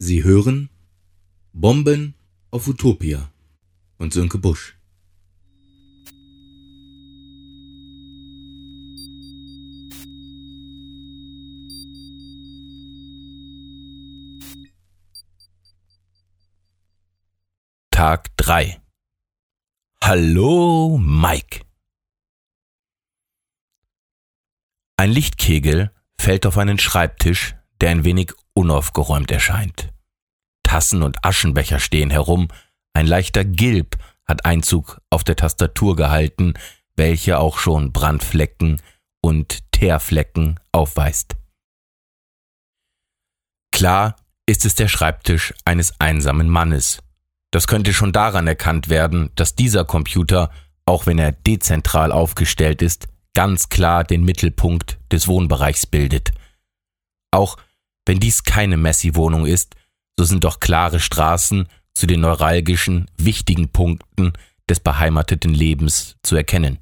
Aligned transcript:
Sie 0.00 0.22
hören 0.22 0.70
Bomben 1.52 2.14
auf 2.52 2.68
Utopia 2.68 3.32
und 3.98 4.12
Sönke 4.12 4.38
Busch. 4.38 4.78
Tag 17.90 18.36
3 18.36 18.80
Hallo, 20.00 20.96
Mike. 20.98 21.64
Ein 24.96 25.10
Lichtkegel 25.10 25.92
fällt 26.16 26.46
auf 26.46 26.56
einen 26.56 26.78
Schreibtisch, 26.78 27.56
der 27.80 27.90
ein 27.90 28.04
wenig 28.04 28.32
unaufgeräumt 28.58 29.30
erscheint. 29.30 29.92
Tassen 30.64 31.04
und 31.04 31.24
Aschenbecher 31.24 31.78
stehen 31.78 32.10
herum, 32.10 32.48
ein 32.92 33.06
leichter 33.06 33.44
Gilb 33.44 33.96
hat 34.26 34.44
Einzug 34.44 35.00
auf 35.10 35.22
der 35.22 35.36
Tastatur 35.36 35.94
gehalten, 35.94 36.54
welche 36.96 37.38
auch 37.38 37.58
schon 37.58 37.92
Brandflecken 37.92 38.82
und 39.22 39.70
Teerflecken 39.70 40.58
aufweist. 40.72 41.36
Klar 43.70 44.16
ist 44.46 44.64
es 44.64 44.74
der 44.74 44.88
Schreibtisch 44.88 45.54
eines 45.64 46.00
einsamen 46.00 46.48
Mannes. 46.48 46.98
Das 47.52 47.68
könnte 47.68 47.94
schon 47.94 48.12
daran 48.12 48.48
erkannt 48.48 48.88
werden, 48.88 49.30
dass 49.36 49.54
dieser 49.54 49.84
Computer, 49.84 50.50
auch 50.84 51.06
wenn 51.06 51.20
er 51.20 51.30
dezentral 51.30 52.10
aufgestellt 52.10 52.82
ist, 52.82 53.06
ganz 53.34 53.68
klar 53.68 54.02
den 54.02 54.24
Mittelpunkt 54.24 54.98
des 55.12 55.28
Wohnbereichs 55.28 55.86
bildet. 55.86 56.32
Auch 57.30 57.56
wenn 58.08 58.20
dies 58.20 58.42
keine 58.42 58.78
Messi-Wohnung 58.78 59.44
ist, 59.44 59.74
so 60.18 60.24
sind 60.24 60.42
doch 60.44 60.60
klare 60.60 60.98
Straßen 60.98 61.68
zu 61.92 62.06
den 62.06 62.22
neuralgischen, 62.22 63.10
wichtigen 63.18 63.68
Punkten 63.68 64.32
des 64.66 64.80
beheimateten 64.80 65.52
Lebens 65.52 66.16
zu 66.22 66.34
erkennen. 66.34 66.78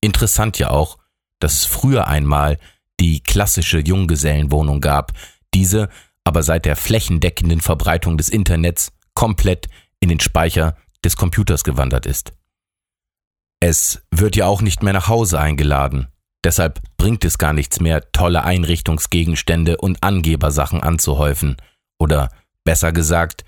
Interessant 0.00 0.58
ja 0.60 0.70
auch, 0.70 0.98
dass 1.40 1.54
es 1.54 1.64
früher 1.64 2.06
einmal 2.06 2.58
die 3.00 3.24
klassische 3.24 3.80
Junggesellenwohnung 3.80 4.80
gab, 4.80 5.14
diese 5.52 5.88
aber 6.22 6.44
seit 6.44 6.64
der 6.64 6.76
flächendeckenden 6.76 7.60
Verbreitung 7.60 8.18
des 8.18 8.28
Internets 8.28 8.92
komplett 9.14 9.68
in 9.98 10.10
den 10.10 10.20
Speicher 10.20 10.76
des 11.04 11.16
Computers 11.16 11.64
gewandert 11.64 12.06
ist. 12.06 12.34
Es 13.58 14.02
wird 14.12 14.36
ja 14.36 14.46
auch 14.46 14.62
nicht 14.62 14.84
mehr 14.84 14.92
nach 14.92 15.08
Hause 15.08 15.40
eingeladen. 15.40 16.06
Deshalb 16.48 16.80
bringt 16.96 17.26
es 17.26 17.36
gar 17.36 17.52
nichts 17.52 17.78
mehr, 17.78 18.10
tolle 18.10 18.42
Einrichtungsgegenstände 18.42 19.76
und 19.76 20.02
Angebersachen 20.02 20.82
anzuhäufen. 20.82 21.58
Oder 21.98 22.30
besser 22.64 22.90
gesagt, 22.90 23.44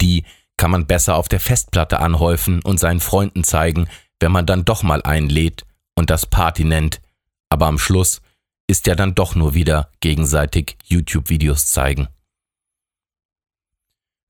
die 0.00 0.24
kann 0.56 0.70
man 0.70 0.86
besser 0.86 1.16
auf 1.16 1.26
der 1.26 1.40
Festplatte 1.40 1.98
anhäufen 1.98 2.62
und 2.62 2.78
seinen 2.78 3.00
Freunden 3.00 3.42
zeigen, 3.42 3.88
wenn 4.20 4.30
man 4.30 4.46
dann 4.46 4.64
doch 4.64 4.84
mal 4.84 5.02
einlädt 5.02 5.66
und 5.96 6.10
das 6.10 6.26
Party 6.26 6.62
nennt. 6.62 7.00
Aber 7.48 7.66
am 7.66 7.76
Schluss 7.76 8.20
ist 8.68 8.86
ja 8.86 8.94
dann 8.94 9.16
doch 9.16 9.34
nur 9.34 9.54
wieder 9.54 9.90
gegenseitig 9.98 10.78
YouTube-Videos 10.84 11.66
zeigen. 11.66 12.06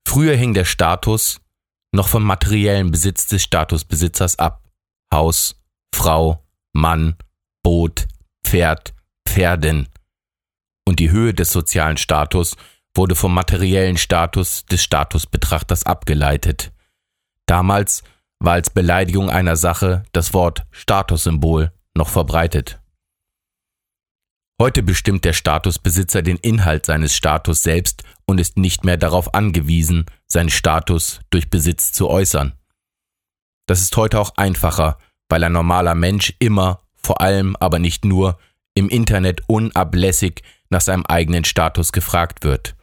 Früher 0.07 0.35
hing 0.35 0.55
der 0.55 0.65
Status 0.65 1.41
noch 1.91 2.07
vom 2.07 2.23
materiellen 2.23 2.89
Besitz 2.89 3.27
des 3.27 3.43
Statusbesitzers 3.43 4.39
ab. 4.39 4.67
Haus, 5.13 5.61
Frau, 5.93 6.43
Mann, 6.73 7.15
Boot, 7.69 8.07
Pferd, 8.43 8.95
Pferdin. 9.27 9.89
Und 10.87 10.99
die 10.99 11.11
Höhe 11.11 11.35
des 11.35 11.51
sozialen 11.51 11.97
Status 11.97 12.55
wurde 12.95 13.13
vom 13.13 13.31
materiellen 13.31 13.97
Status 13.97 14.65
des 14.65 14.81
Statusbetrachters 14.81 15.85
abgeleitet. 15.85 16.73
Damals 17.45 18.01
war 18.39 18.53
als 18.53 18.71
Beleidigung 18.71 19.29
einer 19.29 19.55
Sache 19.55 20.03
das 20.13 20.33
Wort 20.33 20.65
Statussymbol 20.71 21.71
noch 21.93 22.09
verbreitet. 22.09 22.81
Heute 24.59 24.81
bestimmt 24.81 25.23
der 25.23 25.33
Statusbesitzer 25.33 26.23
den 26.23 26.37
Inhalt 26.37 26.87
seines 26.87 27.15
Status 27.15 27.61
selbst 27.61 28.01
und 28.25 28.39
ist 28.39 28.57
nicht 28.57 28.83
mehr 28.83 28.97
darauf 28.97 29.35
angewiesen, 29.35 30.07
seinen 30.25 30.49
Status 30.49 31.19
durch 31.29 31.51
Besitz 31.51 31.91
zu 31.91 32.09
äußern. 32.09 32.53
Das 33.67 33.79
ist 33.81 33.95
heute 33.95 34.19
auch 34.19 34.31
einfacher, 34.37 34.97
weil 35.29 35.43
ein 35.43 35.51
normaler 35.51 35.93
Mensch 35.93 36.33
immer, 36.39 36.81
vor 37.01 37.21
allem 37.21 37.55
aber 37.59 37.79
nicht 37.79 38.05
nur, 38.05 38.37
im 38.73 38.89
Internet 38.89 39.41
unablässig 39.47 40.43
nach 40.69 40.81
seinem 40.81 41.05
eigenen 41.05 41.43
Status 41.43 41.91
gefragt 41.91 42.43
wird. 42.43 42.75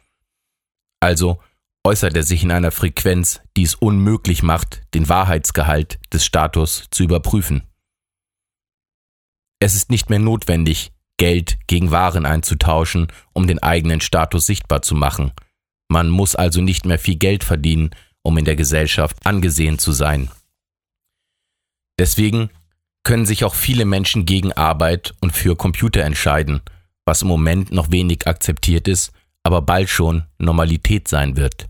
Also 0.99 1.39
äußert 1.83 2.15
er 2.15 2.23
sich 2.23 2.43
in 2.43 2.51
einer 2.51 2.71
Frequenz, 2.71 3.41
die 3.55 3.63
es 3.63 3.75
unmöglich 3.75 4.43
macht, 4.43 4.83
den 4.93 5.07
Wahrheitsgehalt 5.07 5.99
des 6.11 6.25
Status 6.25 6.87
zu 6.91 7.03
überprüfen. 7.03 7.63
Es 9.59 9.73
ist 9.73 9.89
nicht 9.89 10.09
mehr 10.09 10.19
notwendig, 10.19 10.91
Geld 11.17 11.57
gegen 11.65 11.89
Waren 11.89 12.25
einzutauschen, 12.25 13.07
um 13.33 13.47
den 13.47 13.61
eigenen 13.63 14.01
Status 14.01 14.45
sichtbar 14.45 14.83
zu 14.83 14.93
machen. 14.93 15.31
Man 15.87 16.09
muss 16.09 16.35
also 16.35 16.61
nicht 16.61 16.85
mehr 16.85 16.99
viel 16.99 17.15
Geld 17.15 17.43
verdienen, 17.43 17.91
um 18.21 18.37
in 18.37 18.45
der 18.45 18.55
Gesellschaft 18.55 19.25
angesehen 19.25 19.79
zu 19.79 19.93
sein. 19.93 20.29
Deswegen 21.97 22.49
können 23.07 23.25
sich 23.25 23.45
auch 23.45 23.55
viele 23.55 23.85
Menschen 23.85 24.25
gegen 24.25 24.51
Arbeit 24.51 25.13
und 25.21 25.31
für 25.31 25.55
Computer 25.55 26.01
entscheiden, 26.01 26.59
was 27.05 27.21
im 27.21 27.29
Moment 27.29 27.71
noch 27.71 27.89
wenig 27.89 28.27
akzeptiert 28.27 28.89
ist, 28.89 29.13
aber 29.43 29.61
bald 29.61 29.87
schon 29.87 30.25
Normalität 30.39 31.07
sein 31.07 31.37
wird. 31.37 31.69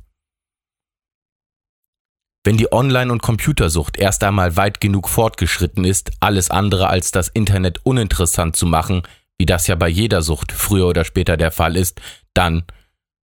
Wenn 2.44 2.58
die 2.58 2.74
Online- 2.74 3.12
und 3.12 3.22
Computersucht 3.22 3.98
erst 3.98 4.24
einmal 4.24 4.58
weit 4.58 4.82
genug 4.82 5.08
fortgeschritten 5.08 5.86
ist, 5.86 6.10
alles 6.22 6.50
andere 6.50 6.88
als 6.88 7.12
das 7.12 7.28
Internet 7.28 7.86
uninteressant 7.86 8.56
zu 8.56 8.66
machen, 8.66 9.04
wie 9.38 9.46
das 9.46 9.68
ja 9.68 9.76
bei 9.76 9.90
jeder 9.90 10.24
Sucht 10.24 10.52
früher 10.52 10.88
oder 10.88 11.06
später 11.06 11.38
der 11.38 11.52
Fall 11.52 11.76
ist, 11.76 12.02
dann, 12.34 12.64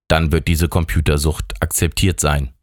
dann 0.06 0.30
wird 0.30 0.46
diese 0.46 0.68
Computersucht 0.68 1.60
akzeptiert 1.60 2.20
sein. 2.20 2.54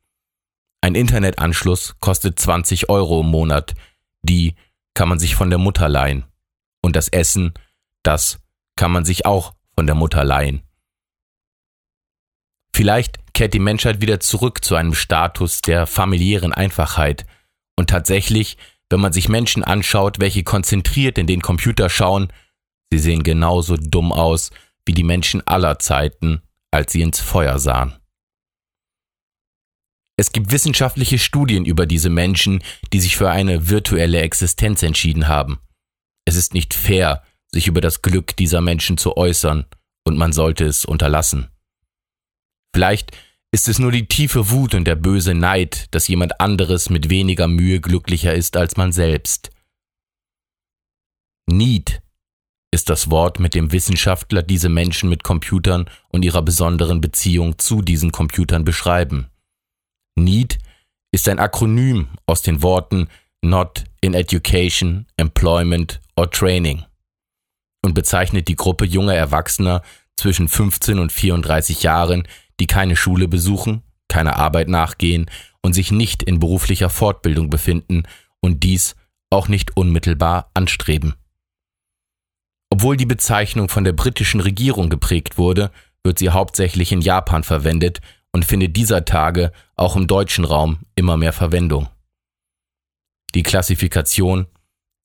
Ein 0.79 0.95
Internetanschluss 0.95 1.97
kostet 1.99 2.39
20 2.39 2.87
Euro 2.87 3.19
im 3.19 3.27
Monat, 3.27 3.73
die 4.21 4.55
kann 4.93 5.09
man 5.09 5.19
sich 5.19 5.35
von 5.35 5.49
der 5.49 5.59
Mutter 5.59 5.89
leihen. 5.89 6.25
Und 6.81 6.95
das 6.95 7.07
Essen, 7.07 7.53
das 8.03 8.39
kann 8.75 8.91
man 8.91 9.05
sich 9.05 9.25
auch 9.25 9.53
von 9.75 9.85
der 9.85 9.95
Mutter 9.95 10.23
leihen. 10.23 10.63
Vielleicht 12.73 13.33
kehrt 13.33 13.53
die 13.53 13.59
Menschheit 13.59 14.01
wieder 14.01 14.19
zurück 14.19 14.63
zu 14.63 14.75
einem 14.75 14.93
Status 14.93 15.61
der 15.61 15.85
familiären 15.87 16.53
Einfachheit. 16.53 17.25
Und 17.75 17.89
tatsächlich, 17.89 18.57
wenn 18.89 18.99
man 18.99 19.13
sich 19.13 19.29
Menschen 19.29 19.63
anschaut, 19.63 20.19
welche 20.19 20.43
konzentriert 20.43 21.17
in 21.17 21.27
den 21.27 21.41
Computer 21.41 21.89
schauen, 21.89 22.31
sie 22.91 22.99
sehen 22.99 23.23
genauso 23.23 23.77
dumm 23.77 24.11
aus 24.11 24.51
wie 24.85 24.93
die 24.93 25.03
Menschen 25.03 25.45
aller 25.45 25.79
Zeiten, 25.79 26.41
als 26.71 26.91
sie 26.91 27.01
ins 27.01 27.19
Feuer 27.19 27.59
sahen. 27.59 28.00
Es 30.17 30.31
gibt 30.31 30.51
wissenschaftliche 30.51 31.17
Studien 31.17 31.65
über 31.65 31.85
diese 31.85 32.09
Menschen, 32.09 32.63
die 32.93 32.99
sich 32.99 33.17
für 33.17 33.29
eine 33.29 33.69
virtuelle 33.69 34.21
Existenz 34.21 34.83
entschieden 34.83 35.27
haben. 35.27 35.59
Es 36.25 36.35
ist 36.35 36.53
nicht 36.53 36.73
fair, 36.73 37.23
sich 37.51 37.67
über 37.67 37.81
das 37.81 38.01
Glück 38.01 38.35
dieser 38.35 38.61
Menschen 38.61 38.97
zu 38.97 39.17
äußern, 39.17 39.65
und 40.05 40.17
man 40.17 40.33
sollte 40.33 40.65
es 40.65 40.85
unterlassen. 40.85 41.49
Vielleicht 42.73 43.11
ist 43.53 43.67
es 43.67 43.79
nur 43.79 43.91
die 43.91 44.07
tiefe 44.07 44.49
Wut 44.49 44.73
und 44.73 44.85
der 44.85 44.95
böse 44.95 45.33
Neid, 45.33 45.87
dass 45.91 46.07
jemand 46.07 46.39
anderes 46.39 46.89
mit 46.89 47.09
weniger 47.09 47.47
Mühe 47.47 47.81
glücklicher 47.81 48.33
ist 48.33 48.55
als 48.55 48.77
man 48.77 48.91
selbst. 48.91 49.51
Need 51.47 52.01
ist 52.73 52.89
das 52.89 53.09
Wort, 53.11 53.39
mit 53.39 53.53
dem 53.53 53.73
Wissenschaftler 53.73 54.41
diese 54.41 54.69
Menschen 54.69 55.09
mit 55.09 55.23
Computern 55.23 55.89
und 56.09 56.23
ihrer 56.23 56.41
besonderen 56.41 57.01
Beziehung 57.01 57.57
zu 57.57 57.81
diesen 57.81 58.13
Computern 58.13 58.63
beschreiben. 58.63 59.30
NEED 60.15 60.57
ist 61.11 61.27
ein 61.27 61.39
Akronym 61.39 62.09
aus 62.25 62.41
den 62.41 62.61
Worten 62.63 63.07
Not 63.41 63.85
in 64.01 64.13
Education, 64.13 65.07
Employment 65.17 65.99
or 66.15 66.29
Training 66.29 66.83
und 67.83 67.93
bezeichnet 67.93 68.47
die 68.47 68.55
Gruppe 68.55 68.85
junger 68.85 69.15
Erwachsener 69.15 69.81
zwischen 70.15 70.47
15 70.47 70.99
und 70.99 71.11
34 71.11 71.83
Jahren, 71.83 72.27
die 72.59 72.67
keine 72.67 72.95
Schule 72.95 73.27
besuchen, 73.27 73.81
keine 74.07 74.35
Arbeit 74.35 74.69
nachgehen 74.69 75.29
und 75.61 75.73
sich 75.73 75.91
nicht 75.91 76.21
in 76.23 76.39
beruflicher 76.39 76.89
Fortbildung 76.89 77.49
befinden 77.49 78.03
und 78.39 78.63
dies 78.63 78.95
auch 79.31 79.47
nicht 79.47 79.75
unmittelbar 79.77 80.51
anstreben. 80.53 81.15
Obwohl 82.69 82.97
die 82.97 83.05
Bezeichnung 83.05 83.69
von 83.69 83.83
der 83.83 83.93
britischen 83.93 84.41
Regierung 84.41 84.89
geprägt 84.89 85.37
wurde, 85.37 85.71
wird 86.03 86.19
sie 86.19 86.29
hauptsächlich 86.29 86.91
in 86.91 87.01
Japan 87.01 87.43
verwendet 87.43 87.99
und 88.33 88.45
findet 88.45 88.77
dieser 88.77 89.05
Tage 89.05 89.51
auch 89.75 89.95
im 89.95 90.07
deutschen 90.07 90.45
Raum 90.45 90.79
immer 90.95 91.17
mehr 91.17 91.33
Verwendung. 91.33 91.89
Die 93.35 93.43
Klassifikation 93.43 94.47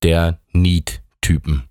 der 0.02 0.40
Need-Typen. 0.52 1.68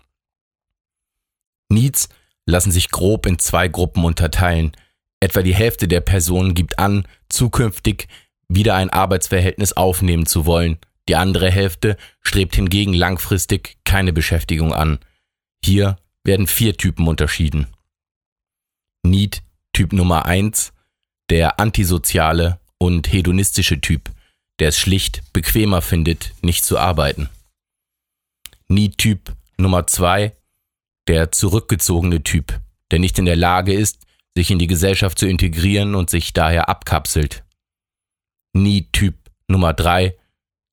Needs 1.68 2.08
lassen 2.44 2.70
sich 2.70 2.90
grob 2.90 3.26
in 3.26 3.38
zwei 3.38 3.68
Gruppen 3.68 4.04
unterteilen, 4.04 4.72
Etwa 5.20 5.42
die 5.42 5.54
Hälfte 5.54 5.88
der 5.88 6.00
Personen 6.00 6.54
gibt 6.54 6.78
an, 6.78 7.06
zukünftig 7.28 8.08
wieder 8.48 8.74
ein 8.74 8.90
Arbeitsverhältnis 8.90 9.72
aufnehmen 9.72 10.26
zu 10.26 10.46
wollen. 10.46 10.78
Die 11.08 11.16
andere 11.16 11.50
Hälfte 11.50 11.96
strebt 12.20 12.56
hingegen 12.56 12.92
langfristig 12.92 13.78
keine 13.84 14.12
Beschäftigung 14.12 14.72
an. 14.74 14.98
Hier 15.64 15.96
werden 16.22 16.46
vier 16.46 16.76
Typen 16.76 17.08
unterschieden. 17.08 17.66
Need 19.02 19.42
Typ 19.72 19.92
Nummer 19.92 20.26
eins, 20.26 20.72
der 21.30 21.58
antisoziale 21.60 22.58
und 22.78 23.12
hedonistische 23.12 23.80
Typ, 23.80 24.10
der 24.58 24.68
es 24.68 24.78
schlicht 24.78 25.22
bequemer 25.32 25.82
findet, 25.82 26.32
nicht 26.42 26.64
zu 26.64 26.78
arbeiten. 26.78 27.28
Need-Typ 28.68 29.34
Nummer 29.58 29.86
zwei, 29.86 30.32
der 31.08 31.32
zurückgezogene 31.32 32.22
Typ, 32.22 32.60
der 32.90 32.98
nicht 32.98 33.18
in 33.18 33.24
der 33.24 33.36
Lage 33.36 33.72
ist, 33.72 34.06
sich 34.34 34.50
in 34.50 34.58
die 34.58 34.66
Gesellschaft 34.66 35.18
zu 35.18 35.26
integrieren 35.26 35.94
und 35.94 36.10
sich 36.10 36.32
daher 36.32 36.68
abkapselt. 36.68 37.44
Need-Typ 38.52 39.14
Nummer 39.48 39.72
drei, 39.72 40.16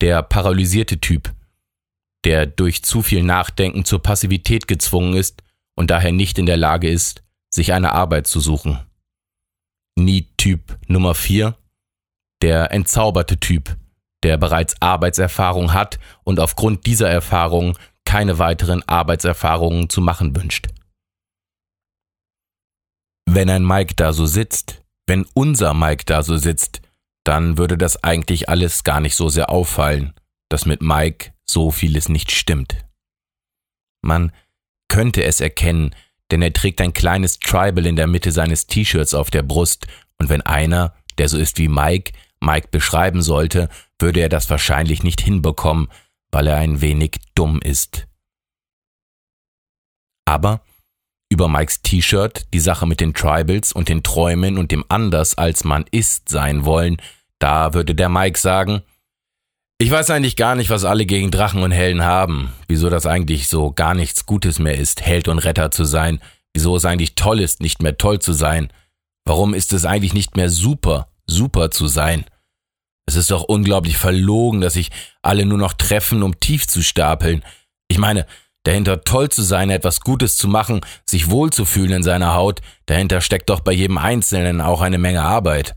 der 0.02 0.22
paralysierte 0.24 1.00
Typ, 1.00 1.32
der 2.26 2.46
durch 2.46 2.84
zu 2.84 3.02
viel 3.02 3.24
Nachdenken 3.24 3.86
zur 3.86 4.02
Passivität 4.02 4.68
gezwungen 4.68 5.14
ist 5.16 5.44
und 5.76 5.92
daher 5.92 6.12
nicht 6.12 6.38
in 6.38 6.46
der 6.46 6.58
Lage 6.58 6.90
ist, 6.90 7.24
sich 7.50 7.74
eine 7.74 7.94
Arbeit 7.94 8.28
zu 8.28 8.40
suchen. 8.40 8.80
Need-Typ 9.95 10.78
Nummer 10.88 11.16
vier, 11.16 11.57
der 12.42 12.72
entzauberte 12.72 13.40
Typ, 13.40 13.78
der 14.24 14.38
bereits 14.38 14.81
Arbeitserfahrung 14.81 15.74
hat 15.74 16.00
und 16.24 16.40
aufgrund 16.40 16.86
dieser 16.86 17.10
Erfahrung 17.10 17.78
keine 18.06 18.40
weiteren 18.40 18.84
Arbeitserfahrungen 18.88 19.90
zu 19.90 20.01
machen 20.01 20.36
wünscht. 20.36 20.68
Wenn 23.25 23.50
ein 23.50 23.66
Mike 23.66 23.95
da 23.95 24.13
so 24.13 24.25
sitzt, 24.25 24.84
wenn 25.07 25.25
unser 25.34 25.74
Mike 25.74 26.06
da 26.06 26.24
so 26.24 26.38
sitzt, 26.38 26.81
dann 27.25 27.57
würde 27.57 27.78
das 27.78 28.04
eigentlich 28.04 28.50
alles 28.50 28.84
gar 28.84 29.00
nicht 29.00 29.16
so 29.16 29.30
sehr 29.30 29.50
auffallen, 29.50 30.13
dass 30.50 30.66
mit 30.66 30.81
Mike 30.81 31.34
so 31.50 31.72
vieles 31.72 32.10
nicht 32.10 32.31
stimmt. 32.31 32.86
Man 34.04 34.31
könnte 34.89 35.24
es 35.24 35.39
erkennen, 35.39 35.96
denn 36.34 36.42
er 36.42 36.52
trägt 36.52 36.82
ein 36.82 36.94
kleines 36.94 37.38
Tribal 37.38 37.86
in 37.86 37.96
der 37.96 38.08
Mitte 38.08 38.32
seines 38.32 38.66
T-Shirts 38.66 39.14
auf 39.14 39.30
der 39.30 39.44
Brust, 39.44 39.86
und 40.18 40.30
wenn 40.30 40.42
einer, 40.42 40.96
der 41.20 41.30
so 41.30 41.38
ist 41.38 41.60
wie 41.60 41.68
Mike, 41.68 42.12
Mike 42.40 42.70
beschreiben 42.72 43.22
sollte, 43.22 43.70
würde 44.00 44.20
er 44.20 44.30
das 44.30 44.50
wahrscheinlich 44.50 45.04
nicht 45.04 45.22
hinbekommen, 45.22 45.90
weil 46.32 46.48
er 46.48 46.58
ein 46.58 46.82
wenig 46.82 47.20
dumm 47.36 47.60
ist. 47.62 48.08
Aber 50.26 50.62
über 51.30 51.48
Mikes 51.48 51.84
T-Shirt, 51.84 52.48
die 52.52 52.60
Sache 52.60 52.88
mit 52.88 53.00
den 53.00 53.14
Tribals 53.14 53.72
und 53.72 53.88
den 53.88 54.02
Träumen 54.02 54.58
und 54.58 54.72
dem 54.72 54.84
anders 54.90 55.38
als 55.38 55.64
man 55.64 55.86
ist 55.92 56.30
sein 56.30 56.66
wollen, 56.66 56.98
da 57.38 57.76
würde 57.76 57.94
der 57.94 58.10
Mike 58.10 58.40
sagen, 58.40 58.82
ich 59.84 59.92
weiß 59.92 60.12
eigentlich 60.12 60.38
gar 60.38 60.56
nicht, 60.56 60.70
was 60.70 60.86
alle 60.86 61.06
gegen 61.06 61.30
Drachen 61.30 61.62
und 61.62 61.72
Helden 61.72 62.06
haben, 62.06 62.54
wieso 62.70 62.90
das 62.90 63.06
eigentlich 63.06 63.50
so 63.50 63.74
gar 63.74 63.96
nichts 63.96 64.26
Gutes 64.26 64.58
mehr 64.58 64.78
ist, 64.78 65.02
Held 65.02 65.28
und 65.28 65.40
Retter 65.40 65.72
zu 65.72 65.84
sein, 65.84 66.22
wieso 66.54 66.78
es 66.78 66.86
eigentlich 66.86 67.16
toll 67.16 67.42
ist, 67.42 67.60
nicht 67.60 67.82
mehr 67.82 67.98
toll 67.98 68.20
zu 68.20 68.32
sein, 68.32 68.72
warum 69.26 69.54
ist 69.54 69.74
es 69.74 69.84
eigentlich 69.84 70.14
nicht 70.14 70.38
mehr 70.38 70.50
super, 70.50 71.10
super 71.28 71.70
zu 71.70 71.90
sein. 71.90 72.24
Es 73.06 73.18
ist 73.18 73.30
doch 73.30 73.44
unglaublich 73.44 73.98
verlogen, 73.98 74.62
dass 74.62 74.76
sich 74.76 74.90
alle 75.22 75.46
nur 75.46 75.58
noch 75.58 75.74
treffen, 75.74 76.24
um 76.24 76.40
tief 76.40 76.66
zu 76.66 76.82
stapeln. 76.82 77.44
Ich 77.90 77.98
meine, 77.98 78.26
dahinter 78.64 79.04
toll 79.04 79.28
zu 79.28 79.42
sein, 79.42 79.70
etwas 79.70 80.00
Gutes 80.00 80.38
zu 80.38 80.48
machen, 80.48 80.80
sich 81.06 81.30
wohlzufühlen 81.30 81.92
in 81.92 82.04
seiner 82.04 82.36
Haut, 82.36 82.62
dahinter 82.86 83.20
steckt 83.20 83.50
doch 83.50 83.60
bei 83.60 83.74
jedem 83.74 83.98
Einzelnen 83.98 84.62
auch 84.62 84.80
eine 84.80 84.98
Menge 84.98 85.24
Arbeit. 85.24 85.76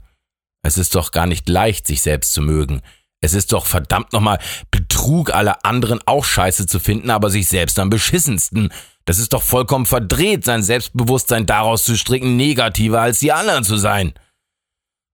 Es 0.62 0.78
ist 0.78 0.94
doch 0.94 1.10
gar 1.10 1.26
nicht 1.26 1.48
leicht, 1.48 1.88
sich 1.88 2.02
selbst 2.02 2.32
zu 2.32 2.40
mögen. 2.40 2.82
Es 3.20 3.34
ist 3.34 3.52
doch 3.52 3.66
verdammt 3.66 4.12
nochmal 4.12 4.38
Betrug, 4.70 5.34
alle 5.34 5.64
anderen 5.64 6.00
auch 6.06 6.24
scheiße 6.24 6.66
zu 6.66 6.78
finden, 6.78 7.10
aber 7.10 7.30
sich 7.30 7.48
selbst 7.48 7.78
am 7.78 7.90
beschissensten. 7.90 8.72
Das 9.04 9.18
ist 9.18 9.32
doch 9.32 9.42
vollkommen 9.42 9.86
verdreht, 9.86 10.44
sein 10.44 10.62
Selbstbewusstsein 10.62 11.46
daraus 11.46 11.84
zu 11.84 11.96
stricken, 11.96 12.36
negativer 12.36 13.00
als 13.00 13.20
die 13.20 13.32
anderen 13.32 13.64
zu 13.64 13.76
sein. 13.76 14.14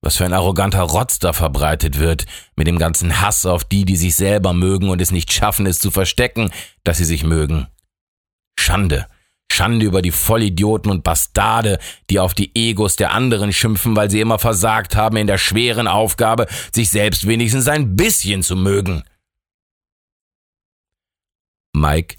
Was 0.01 0.17
für 0.17 0.25
ein 0.25 0.33
arroganter 0.33 0.83
Rotz 0.83 1.21
da 1.21 1.33
verbreitet 1.33 1.99
wird, 1.99 2.27
mit 2.57 2.67
dem 2.67 2.79
ganzen 2.79 3.21
Hass 3.21 3.47
auf 3.47 3.63
die, 3.63 3.85
die 3.85 3.97
sich 3.97 4.17
selber 4.17 4.53
mögen 4.53 4.91
und 4.91 5.01
es 5.01 5.13
nicht 5.13 5.33
schaffen, 5.33 5.65
es 5.67 5.79
zu 5.79 5.93
verstecken, 5.93 6.51
dass 6.83 6.99
sie 6.99 7.05
sich 7.05 7.23
mögen. 7.23 7.69
Schande. 8.59 9.07
Schande 9.53 9.87
über 9.87 10.03
die 10.03 10.11
Vollidioten 10.11 10.91
und 10.91 11.05
Bastarde, 11.05 11.79
die 12.11 12.19
auf 12.19 12.35
die 12.35 12.51
Egos 12.55 12.97
der 12.97 13.13
anderen 13.13 13.53
schimpfen, 13.53 13.95
weil 13.95 14.11
sie 14.11 14.21
immer 14.21 14.39
versagt 14.39 14.97
haben 14.97 15.17
in 15.17 15.27
der 15.27 15.39
schweren 15.39 15.87
Aufgabe, 15.87 16.47
sich 16.75 16.91
selbst 16.91 17.27
wenigstens 17.27 17.69
ein 17.69 17.97
bisschen 17.97 18.43
zu 18.43 18.57
mögen. 18.57 19.05
Mike 21.75 22.17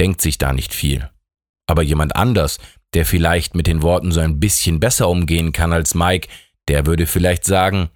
denkt 0.00 0.20
sich 0.20 0.38
da 0.38 0.52
nicht 0.52 0.74
viel. 0.74 1.10
Aber 1.66 1.82
jemand 1.82 2.16
anders, 2.16 2.58
der 2.94 3.04
vielleicht 3.04 3.54
mit 3.54 3.66
den 3.66 3.82
Worten 3.82 4.12
so 4.12 4.20
ein 4.20 4.40
bisschen 4.40 4.80
besser 4.80 5.08
umgehen 5.08 5.52
kann 5.52 5.72
als 5.72 5.94
Mike, 5.94 6.28
der 6.68 6.86
würde 6.86 7.06
vielleicht 7.06 7.44
sagen, 7.44 7.90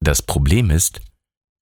das 0.00 0.22
Problem 0.22 0.70
ist, 0.70 1.00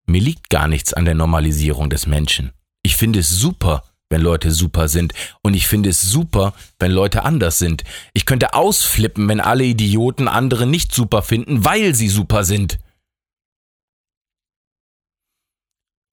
mir 0.06 0.20
liegt 0.20 0.50
gar 0.50 0.66
nichts 0.66 0.92
an 0.92 1.04
der 1.04 1.14
Normalisierung 1.14 1.90
des 1.90 2.06
Menschen. 2.06 2.52
Ich 2.82 2.96
finde 2.96 3.20
es 3.20 3.28
super, 3.28 3.84
wenn 4.12 4.20
Leute 4.20 4.52
super 4.52 4.86
sind. 4.86 5.14
Und 5.42 5.54
ich 5.54 5.66
finde 5.66 5.88
es 5.88 6.00
super, 6.00 6.54
wenn 6.78 6.92
Leute 6.92 7.24
anders 7.24 7.58
sind. 7.58 7.82
Ich 8.14 8.26
könnte 8.26 8.54
ausflippen, 8.54 9.28
wenn 9.28 9.40
alle 9.40 9.64
Idioten 9.64 10.28
andere 10.28 10.66
nicht 10.66 10.94
super 10.94 11.22
finden, 11.22 11.64
weil 11.64 11.96
sie 11.96 12.08
super 12.08 12.44
sind. 12.44 12.78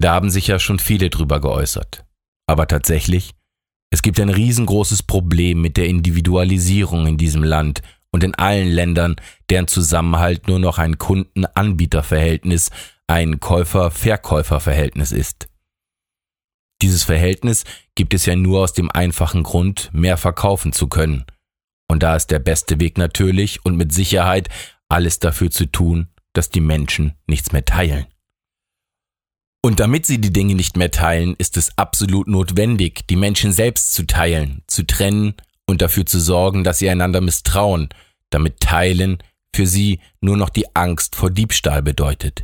Da 0.02 0.14
haben 0.14 0.30
sich 0.30 0.48
ja 0.48 0.60
schon 0.60 0.80
viele 0.80 1.10
drüber 1.10 1.42
geäußert. 1.42 2.06
Aber 2.48 2.68
tatsächlich, 2.68 3.36
es 3.92 4.02
gibt 4.02 4.20
ein 4.20 4.30
riesengroßes 4.30 5.04
Problem 5.04 5.62
mit 5.62 5.76
der 5.76 5.88
Individualisierung 5.88 7.06
in 7.06 7.18
diesem 7.18 7.44
Land 7.44 7.82
und 8.12 8.24
in 8.24 8.34
allen 8.34 8.70
Ländern, 8.70 9.18
deren 9.50 9.68
Zusammenhalt 9.68 10.48
nur 10.48 10.60
noch 10.60 10.78
ein 10.78 10.98
Kunden-Anbieter-Verhältnis, 10.98 12.72
ein 13.08 13.40
Käufer-Verkäufer-Verhältnis 13.40 15.12
ist. 15.12 15.49
Dieses 16.82 17.04
Verhältnis 17.04 17.66
gibt 17.96 18.14
es 18.14 18.26
ja 18.26 18.36
nur 18.36 18.62
aus 18.62 18.74
dem 18.74 18.90
einfachen 18.92 19.44
Grund, 19.44 19.90
mehr 19.92 20.18
verkaufen 20.18 20.72
zu 20.72 20.88
können. 20.88 21.26
Und 21.88 22.04
da 22.04 22.16
ist 22.16 22.28
der 22.28 22.40
beste 22.40 22.80
Weg 22.80 22.98
natürlich 22.98 23.66
und 23.66 23.76
mit 23.76 23.92
Sicherheit 23.92 24.50
alles 24.88 25.20
dafür 25.20 25.52
zu 25.52 25.66
tun, 25.66 26.08
dass 26.34 26.50
die 26.50 26.62
Menschen 26.62 27.14
nichts 27.28 27.52
mehr 27.52 27.66
teilen. 27.66 28.06
Und 29.62 29.82
damit 29.82 30.06
sie 30.06 30.22
die 30.22 30.32
Dinge 30.32 30.56
nicht 30.56 30.78
mehr 30.78 30.92
teilen, 30.92 31.36
ist 31.38 31.58
es 31.58 31.78
absolut 31.78 32.28
notwendig, 32.28 33.06
die 33.10 33.18
Menschen 33.18 33.52
selbst 33.52 33.94
zu 33.94 34.08
teilen, 34.08 34.64
zu 34.68 34.88
trennen 34.88 35.34
und 35.68 35.82
dafür 35.82 36.06
zu 36.06 36.20
sorgen, 36.20 36.64
dass 36.64 36.80
sie 36.80 36.90
einander 36.90 37.20
misstrauen, 37.20 37.90
damit 38.30 38.62
Teilen 38.62 39.22
für 39.54 39.68
sie 39.68 40.00
nur 40.22 40.38
noch 40.38 40.50
die 40.50 40.76
Angst 40.76 41.16
vor 41.16 41.30
Diebstahl 41.30 41.82
bedeutet. 41.82 42.44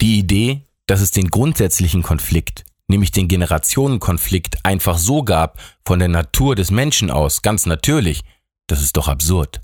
Die 0.00 0.18
Idee, 0.18 0.66
dass 0.86 1.00
es 1.00 1.10
den 1.10 1.28
grundsätzlichen 1.28 2.02
Konflikt, 2.02 2.64
nämlich 2.88 3.10
den 3.10 3.28
Generationenkonflikt, 3.28 4.64
einfach 4.64 4.98
so 4.98 5.22
gab, 5.22 5.58
von 5.86 5.98
der 5.98 6.08
Natur 6.08 6.54
des 6.54 6.70
Menschen 6.70 7.10
aus, 7.10 7.42
ganz 7.42 7.66
natürlich, 7.66 8.22
das 8.66 8.82
ist 8.82 8.96
doch 8.96 9.08
absurd. 9.08 9.60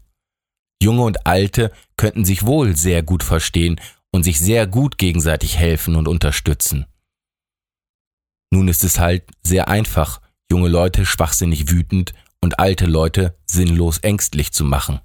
Junge 0.83 1.03
und 1.03 1.27
Alte 1.27 1.73
könnten 1.97 2.25
sich 2.25 2.47
wohl 2.47 2.77
sehr 2.77 3.03
gut 3.03 3.23
verstehen 3.23 3.81
und 4.11 4.23
sich 4.23 4.39
sehr 4.39 4.67
gut 4.67 4.99
gegenseitig 4.99 5.57
helfen 5.59 5.95
und 5.97 6.09
unterstützen. 6.09 6.87
Nun 8.51 8.69
ist 8.69 8.83
es 8.83 8.99
halt 8.99 9.25
sehr 9.43 9.69
einfach, 9.69 10.21
junge 10.51 10.69
Leute 10.69 11.07
schwachsinnig 11.07 11.71
wütend 11.71 12.15
und 12.41 12.59
alte 12.59 12.87
Leute 12.87 13.37
sinnlos 13.47 13.99
ängstlich 13.99 14.53
zu 14.53 14.65
machen. 14.65 15.01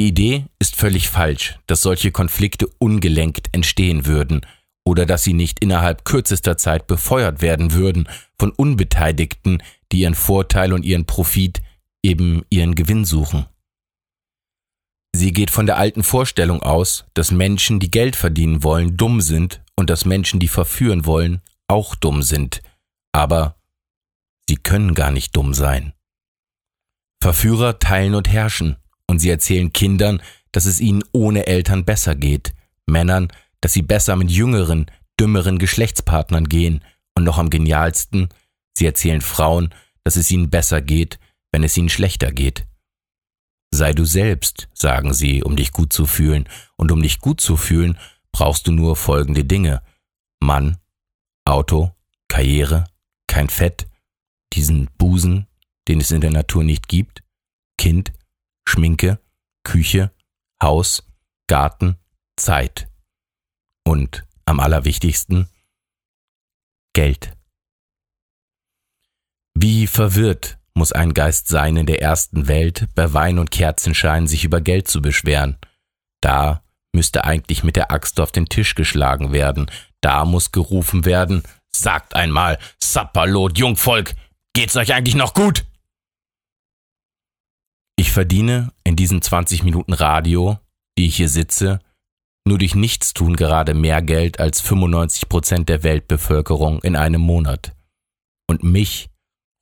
Die 0.00 0.06
Idee 0.06 0.46
ist 0.58 0.76
völlig 0.76 1.10
falsch, 1.10 1.58
dass 1.66 1.82
solche 1.82 2.10
Konflikte 2.10 2.66
ungelenkt 2.78 3.50
entstehen 3.52 4.06
würden 4.06 4.46
oder 4.82 5.04
dass 5.04 5.24
sie 5.24 5.34
nicht 5.34 5.60
innerhalb 5.60 6.06
kürzester 6.06 6.56
Zeit 6.56 6.86
befeuert 6.86 7.42
werden 7.42 7.72
würden 7.72 8.08
von 8.38 8.50
Unbeteiligten, 8.50 9.62
die 9.92 10.00
ihren 10.00 10.14
Vorteil 10.14 10.72
und 10.72 10.86
ihren 10.86 11.04
Profit, 11.04 11.60
eben 12.02 12.46
ihren 12.48 12.76
Gewinn 12.76 13.04
suchen. 13.04 13.44
Sie 15.14 15.32
geht 15.32 15.50
von 15.50 15.66
der 15.66 15.76
alten 15.76 16.02
Vorstellung 16.02 16.62
aus, 16.62 17.04
dass 17.12 17.30
Menschen, 17.30 17.78
die 17.78 17.90
Geld 17.90 18.16
verdienen 18.16 18.62
wollen, 18.64 18.96
dumm 18.96 19.20
sind 19.20 19.62
und 19.76 19.90
dass 19.90 20.06
Menschen, 20.06 20.40
die 20.40 20.48
verführen 20.48 21.04
wollen, 21.04 21.42
auch 21.68 21.94
dumm 21.94 22.22
sind. 22.22 22.62
Aber 23.12 23.60
sie 24.48 24.56
können 24.56 24.94
gar 24.94 25.10
nicht 25.10 25.36
dumm 25.36 25.52
sein. 25.52 25.92
Verführer 27.22 27.78
teilen 27.78 28.14
und 28.14 28.30
herrschen, 28.30 28.78
und 29.10 29.18
sie 29.18 29.28
erzählen 29.28 29.72
Kindern, 29.72 30.22
dass 30.52 30.64
es 30.64 30.80
ihnen 30.80 31.04
ohne 31.12 31.46
Eltern 31.46 31.84
besser 31.84 32.14
geht, 32.14 32.54
Männern, 32.86 33.28
dass 33.60 33.72
sie 33.72 33.82
besser 33.82 34.16
mit 34.16 34.30
jüngeren, 34.30 34.86
dümmeren 35.18 35.58
Geschlechtspartnern 35.58 36.48
gehen, 36.48 36.82
und 37.16 37.24
noch 37.24 37.38
am 37.38 37.50
genialsten, 37.50 38.28
sie 38.72 38.86
erzählen 38.86 39.20
Frauen, 39.20 39.74
dass 40.04 40.16
es 40.16 40.30
ihnen 40.30 40.48
besser 40.48 40.80
geht, 40.80 41.18
wenn 41.52 41.64
es 41.64 41.76
ihnen 41.76 41.88
schlechter 41.88 42.32
geht. 42.32 42.66
Sei 43.72 43.92
du 43.92 44.04
selbst, 44.04 44.68
sagen 44.72 45.12
sie, 45.12 45.42
um 45.42 45.56
dich 45.56 45.72
gut 45.72 45.92
zu 45.92 46.06
fühlen, 46.06 46.48
und 46.76 46.92
um 46.92 47.02
dich 47.02 47.18
gut 47.18 47.40
zu 47.40 47.56
fühlen, 47.56 47.98
brauchst 48.32 48.68
du 48.68 48.72
nur 48.72 48.96
folgende 48.96 49.44
Dinge. 49.44 49.82
Mann, 50.40 50.78
Auto, 51.44 51.90
Karriere, 52.28 52.84
kein 53.26 53.48
Fett, 53.48 53.88
diesen 54.52 54.88
Busen, 54.98 55.48
den 55.88 56.00
es 56.00 56.12
in 56.12 56.20
der 56.20 56.30
Natur 56.30 56.62
nicht 56.62 56.88
gibt, 56.88 57.22
Kind, 57.76 58.12
Schminke, 58.66 59.20
Küche, 59.64 60.10
Haus, 60.62 61.02
Garten, 61.46 61.96
Zeit. 62.36 62.88
Und 63.84 64.24
am 64.44 64.60
allerwichtigsten 64.60 65.48
Geld. 66.92 67.36
Wie 69.54 69.86
verwirrt 69.86 70.58
muss 70.74 70.92
ein 70.92 71.14
Geist 71.14 71.48
sein 71.48 71.76
in 71.76 71.86
der 71.86 72.00
ersten 72.00 72.48
Welt, 72.48 72.88
bei 72.94 73.12
Wein 73.12 73.38
und 73.38 73.50
Kerzenschein 73.50 74.26
sich 74.26 74.44
über 74.44 74.60
Geld 74.60 74.88
zu 74.88 75.02
beschweren. 75.02 75.58
Da 76.20 76.62
müsste 76.92 77.24
eigentlich 77.24 77.64
mit 77.64 77.76
der 77.76 77.92
Axt 77.92 78.20
auf 78.20 78.32
den 78.32 78.46
Tisch 78.46 78.74
geschlagen 78.74 79.32
werden, 79.32 79.70
da 80.00 80.24
muss 80.24 80.52
gerufen 80.52 81.04
werden, 81.04 81.42
sagt 81.70 82.14
einmal, 82.14 82.58
Sapperlot, 82.82 83.58
Jungvolk, 83.58 84.14
geht's 84.54 84.76
euch 84.76 84.94
eigentlich 84.94 85.14
noch 85.14 85.34
gut? 85.34 85.64
Ich 88.00 88.12
verdiene 88.12 88.72
in 88.82 88.96
diesen 88.96 89.20
20 89.20 89.62
Minuten 89.62 89.92
Radio, 89.92 90.58
die 90.96 91.04
ich 91.04 91.16
hier 91.16 91.28
sitze, 91.28 91.80
nur 92.48 92.56
durch 92.56 92.74
Nichtstun 92.74 93.36
gerade 93.36 93.74
mehr 93.74 94.00
Geld 94.00 94.40
als 94.40 94.62
95 94.62 95.28
Prozent 95.28 95.68
der 95.68 95.82
Weltbevölkerung 95.82 96.82
in 96.82 96.96
einem 96.96 97.20
Monat. 97.20 97.76
Und 98.48 98.62
mich 98.62 99.10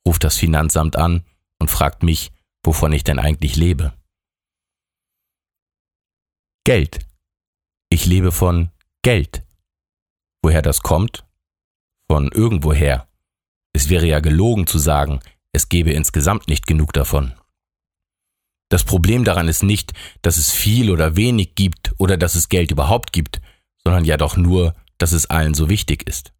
ruft 0.07 0.23
das 0.23 0.37
Finanzamt 0.37 0.95
an 0.95 1.25
und 1.59 1.69
fragt 1.69 2.01
mich, 2.01 2.31
wovon 2.63 2.93
ich 2.93 3.03
denn 3.03 3.19
eigentlich 3.19 3.57
lebe. 3.57 3.91
Geld. 6.63 7.05
Ich 7.89 8.05
lebe 8.05 8.31
von 8.31 8.69
Geld. 9.01 9.43
Woher 10.41 10.61
das 10.61 10.81
kommt? 10.81 11.25
Von 12.09 12.31
irgendwoher. 12.31 13.09
Es 13.73 13.89
wäre 13.89 14.05
ja 14.05 14.21
gelogen 14.21 14.65
zu 14.65 14.79
sagen, 14.79 15.19
es 15.51 15.67
gebe 15.67 15.91
insgesamt 15.91 16.47
nicht 16.47 16.67
genug 16.67 16.93
davon. 16.93 17.33
Das 18.69 18.83
Problem 18.83 19.23
daran 19.23 19.47
ist 19.47 19.63
nicht, 19.63 19.93
dass 20.21 20.37
es 20.37 20.51
viel 20.51 20.91
oder 20.91 21.15
wenig 21.15 21.55
gibt 21.55 21.93
oder 21.97 22.17
dass 22.17 22.35
es 22.35 22.49
Geld 22.49 22.71
überhaupt 22.71 23.11
gibt, 23.11 23.41
sondern 23.83 24.05
ja 24.05 24.17
doch 24.17 24.37
nur, 24.37 24.75
dass 24.99 25.11
es 25.11 25.25
allen 25.25 25.55
so 25.55 25.69
wichtig 25.69 26.07
ist. 26.07 26.33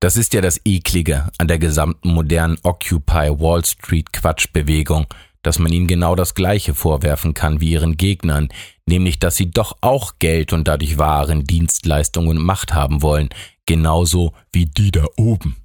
Das 0.00 0.16
ist 0.16 0.34
ja 0.34 0.40
das 0.40 0.60
Eklige 0.64 1.28
an 1.38 1.48
der 1.48 1.58
gesamten 1.58 2.12
modernen 2.12 2.58
Occupy 2.62 3.30
Wall 3.38 3.64
Street 3.64 4.12
Quatschbewegung, 4.12 5.06
dass 5.42 5.58
man 5.58 5.72
ihnen 5.72 5.88
genau 5.88 6.14
das 6.14 6.34
Gleiche 6.34 6.74
vorwerfen 6.74 7.34
kann 7.34 7.60
wie 7.60 7.72
ihren 7.72 7.96
Gegnern, 7.96 8.48
nämlich 8.86 9.18
dass 9.18 9.36
sie 9.36 9.50
doch 9.50 9.76
auch 9.80 10.14
Geld 10.18 10.52
und 10.52 10.68
dadurch 10.68 10.98
Waren, 10.98 11.44
Dienstleistungen 11.44 12.38
und 12.38 12.44
Macht 12.44 12.74
haben 12.74 13.02
wollen, 13.02 13.28
genauso 13.66 14.32
wie 14.52 14.66
die 14.66 14.90
da 14.92 15.04
oben. 15.16 15.56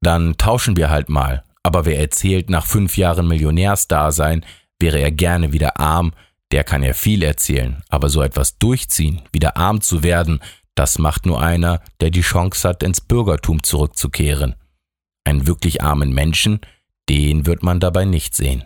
Dann 0.00 0.36
tauschen 0.36 0.76
wir 0.76 0.90
halt 0.90 1.08
mal, 1.08 1.44
aber 1.62 1.84
wer 1.84 2.00
erzählt 2.00 2.50
nach 2.50 2.66
fünf 2.66 2.96
Jahren 2.96 3.28
Millionärsdasein, 3.28 4.44
wäre 4.80 4.98
er 4.98 5.10
gerne 5.10 5.52
wieder 5.52 5.78
arm, 5.78 6.12
der 6.52 6.64
kann 6.64 6.82
ja 6.82 6.92
viel 6.92 7.22
erzählen, 7.22 7.82
aber 7.88 8.08
so 8.08 8.22
etwas 8.22 8.58
durchziehen, 8.58 9.22
wieder 9.32 9.56
arm 9.56 9.80
zu 9.80 10.02
werden, 10.02 10.40
das 10.74 10.98
macht 10.98 11.26
nur 11.26 11.42
einer, 11.42 11.82
der 12.00 12.10
die 12.10 12.22
Chance 12.22 12.68
hat, 12.68 12.82
ins 12.82 13.00
Bürgertum 13.00 13.62
zurückzukehren. 13.62 14.54
Einen 15.24 15.46
wirklich 15.46 15.82
armen 15.82 16.12
Menschen, 16.12 16.60
den 17.08 17.46
wird 17.46 17.62
man 17.62 17.80
dabei 17.80 18.04
nicht 18.04 18.34
sehen. 18.34 18.64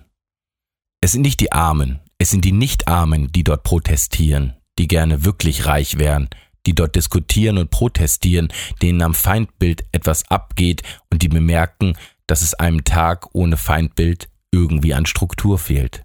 Es 1.01 1.13
sind 1.13 1.23
nicht 1.23 1.41
die 1.41 1.53
Armen, 1.53 2.01
es 2.19 2.31
sind 2.31 2.45
die 2.45 2.53
Nicht-Armen, 2.53 3.33
die 3.33 3.45
dort 3.45 3.65
protestieren, 3.65 4.55
die 4.79 4.89
gerne 4.89 5.25
wirklich 5.25 5.67
reich 5.67 5.99
wären, 5.99 6.29
die 6.67 6.75
dort 6.75 6.95
diskutieren 6.97 7.59
und 7.59 7.71
protestieren, 7.71 8.49
denen 8.81 9.03
am 9.03 9.15
Feindbild 9.15 9.85
etwas 9.93 10.31
abgeht 10.31 10.83
und 11.11 11.23
die 11.23 11.29
bemerken, 11.29 11.97
dass 12.27 12.41
es 12.41 12.55
einem 12.55 12.85
Tag 12.85 13.35
ohne 13.35 13.57
Feindbild 13.57 14.29
irgendwie 14.55 14.95
an 14.95 15.05
Struktur 15.05 15.59
fehlt. 15.59 16.05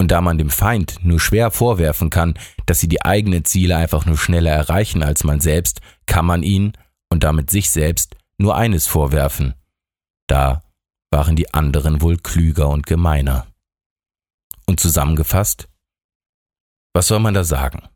Und 0.00 0.10
da 0.10 0.20
man 0.20 0.38
dem 0.38 0.50
Feind 0.50 0.98
nur 1.02 1.20
schwer 1.20 1.50
vorwerfen 1.50 2.10
kann, 2.10 2.34
dass 2.66 2.80
sie 2.80 2.88
die 2.88 3.04
eigenen 3.04 3.44
Ziele 3.44 3.76
einfach 3.76 4.06
nur 4.06 4.18
schneller 4.18 4.50
erreichen 4.50 5.02
als 5.02 5.24
man 5.24 5.40
selbst, 5.40 5.80
kann 6.06 6.26
man 6.26 6.42
ihn 6.42 6.72
und 7.10 7.24
damit 7.24 7.50
sich 7.50 7.70
selbst 7.70 8.16
nur 8.38 8.56
eines 8.56 8.86
vorwerfen. 8.86 9.54
Da 10.26 10.62
waren 11.10 11.36
die 11.36 11.52
anderen 11.54 12.00
wohl 12.00 12.16
klüger 12.16 12.68
und 12.68 12.86
gemeiner. 12.86 13.46
Und 14.66 14.80
zusammengefasst, 14.80 15.68
was 16.92 17.08
soll 17.08 17.20
man 17.20 17.34
da 17.34 17.44
sagen? 17.44 17.88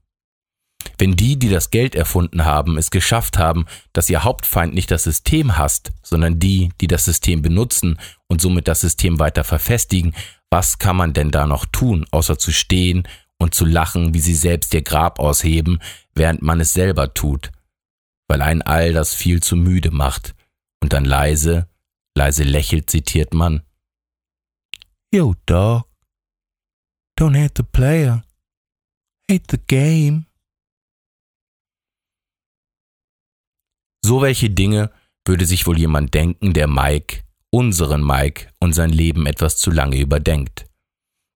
Wenn 0.96 1.16
die, 1.16 1.38
die 1.38 1.48
das 1.48 1.70
Geld 1.70 1.94
erfunden 1.94 2.44
haben, 2.44 2.78
es 2.78 2.90
geschafft 2.90 3.38
haben, 3.38 3.66
dass 3.92 4.10
ihr 4.10 4.24
Hauptfeind 4.24 4.74
nicht 4.74 4.90
das 4.90 5.04
System 5.04 5.56
hasst, 5.56 5.92
sondern 6.02 6.38
die, 6.38 6.70
die 6.80 6.86
das 6.86 7.04
System 7.04 7.42
benutzen 7.42 7.98
und 8.28 8.40
somit 8.40 8.68
das 8.68 8.80
System 8.80 9.18
weiter 9.18 9.44
verfestigen, 9.44 10.14
was 10.50 10.78
kann 10.78 10.96
man 10.96 11.12
denn 11.12 11.30
da 11.30 11.46
noch 11.46 11.66
tun, 11.66 12.06
außer 12.10 12.38
zu 12.38 12.52
stehen 12.52 13.06
und 13.38 13.54
zu 13.54 13.64
lachen, 13.64 14.14
wie 14.14 14.20
sie 14.20 14.34
selbst 14.34 14.72
ihr 14.74 14.82
Grab 14.82 15.18
ausheben, 15.18 15.80
während 16.14 16.42
man 16.42 16.60
es 16.60 16.72
selber 16.72 17.12
tut, 17.14 17.50
weil 18.28 18.42
ein 18.42 18.62
all 18.62 18.92
das 18.92 19.14
viel 19.14 19.42
zu 19.42 19.56
müde 19.56 19.90
macht, 19.90 20.34
und 20.80 20.92
dann 20.92 21.04
leise, 21.04 21.68
leise 22.16 22.44
lächelt, 22.44 22.90
zitiert 22.90 23.34
man. 23.34 23.62
Yo, 25.12 25.34
dog. 25.46 25.88
Don't 27.18 27.36
hate 27.36 27.54
the 27.56 27.64
player. 27.64 28.22
Hate 29.30 29.44
the 29.50 29.58
game. 29.66 30.27
So 34.08 34.22
welche 34.22 34.48
Dinge 34.48 34.90
würde 35.26 35.44
sich 35.44 35.66
wohl 35.66 35.78
jemand 35.78 36.14
denken, 36.14 36.54
der 36.54 36.66
Mike 36.66 37.24
unseren 37.50 38.02
Mike 38.02 38.48
und 38.58 38.72
sein 38.72 38.88
Leben 38.88 39.26
etwas 39.26 39.58
zu 39.58 39.70
lange 39.70 39.98
überdenkt. 39.98 40.64